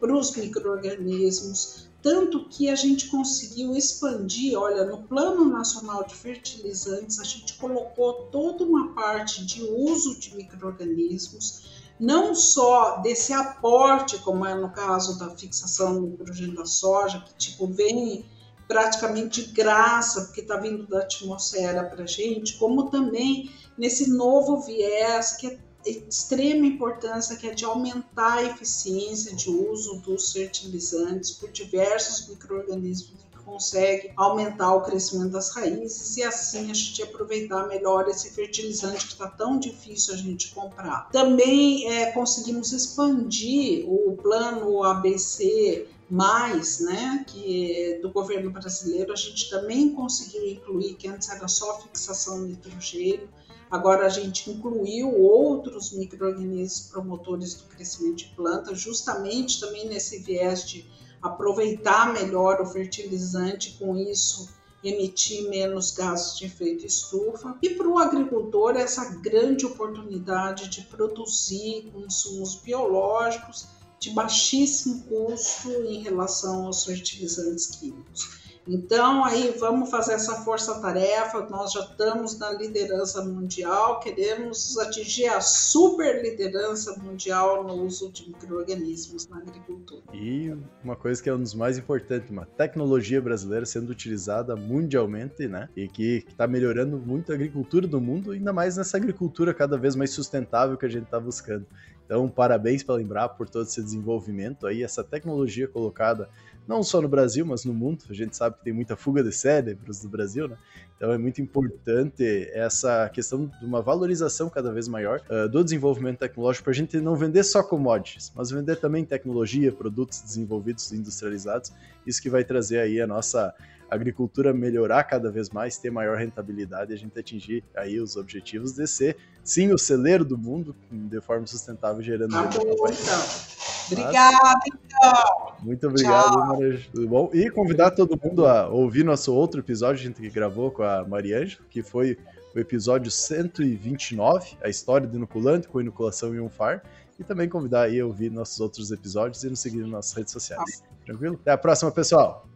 [0.00, 7.20] para os micro-organismos, tanto que a gente conseguiu expandir, olha, no Plano Nacional de Fertilizantes,
[7.20, 14.46] a gente colocou toda uma parte de uso de micro-organismos, não só desse aporte, como
[14.46, 18.24] é no caso da fixação do nitrogênio da soja, que tipo vem
[18.66, 24.60] praticamente de graça, porque está vindo da atmosfera para a gente, como também nesse novo
[24.60, 31.32] viés que é extrema importância, que é de aumentar a eficiência de uso dos fertilizantes
[31.32, 38.08] por diversos micro-organismos consegue aumentar o crescimento das raízes e assim a gente aproveitar melhor
[38.08, 41.10] esse fertilizante que está tão difícil a gente comprar.
[41.10, 49.48] Também é, conseguimos expandir o plano ABC mais, né, que do governo brasileiro, a gente
[49.48, 53.28] também conseguiu incluir, que antes era só fixação de nitrogênio,
[53.70, 60.68] agora a gente incluiu outros micro-organismos promotores do crescimento de planta, justamente também nesse viés
[60.68, 60.84] de
[61.22, 64.48] aproveitar melhor o fertilizante, com isso
[64.82, 67.56] emitir menos gases de efeito estufa.
[67.62, 73.66] E para o agricultor, essa grande oportunidade de produzir insumos biológicos
[73.98, 78.39] de baixíssimo custo em relação aos fertilizantes químicos.
[78.66, 81.46] Então, aí vamos fazer essa força-tarefa.
[81.48, 88.28] Nós já estamos na liderança mundial, queremos atingir a super liderança mundial no uso de
[88.28, 90.02] micro-organismos na agricultura.
[90.12, 90.54] E
[90.84, 95.68] uma coisa que é um dos mais importantes, uma tecnologia brasileira sendo utilizada mundialmente, né?
[95.76, 99.96] E que está melhorando muito a agricultura do mundo, ainda mais nessa agricultura cada vez
[99.96, 101.66] mais sustentável que a gente está buscando.
[102.04, 106.28] Então, parabéns pela Embrapa por todo esse desenvolvimento aí, essa tecnologia colocada
[106.66, 108.04] não só no Brasil, mas no mundo.
[108.08, 110.56] A gente sabe que tem muita fuga de cérebros no Brasil, né?
[110.96, 116.18] Então é muito importante essa questão de uma valorização cada vez maior uh, do desenvolvimento
[116.18, 121.72] tecnológico para a gente não vender só commodities, mas vender também tecnologia, produtos desenvolvidos, industrializados.
[122.06, 123.54] Isso que vai trazer aí a nossa
[123.90, 128.72] agricultura melhorar cada vez mais, ter maior rentabilidade e a gente atingir aí os objetivos
[128.72, 129.16] de ser,
[129.50, 132.30] sim, o celeiro do mundo de forma sustentável, gerando...
[132.30, 133.50] Tá bom, então.
[133.90, 135.52] Obrigada, então.
[135.60, 136.80] Muito obrigado, Maria.
[136.92, 137.30] Tudo bom?
[137.32, 141.04] E convidar todo mundo a ouvir nosso outro episódio, a gente que gravou com a
[141.04, 142.16] Mariângela, que foi
[142.54, 146.84] o episódio 129, a história do inoculante com inoculação em um far.
[147.18, 150.32] E também convidar aí a ouvir nossos outros episódios e nos seguir nas nossas redes
[150.32, 150.82] sociais.
[151.04, 151.38] Tranquilo?
[151.42, 152.49] Até a próxima, pessoal!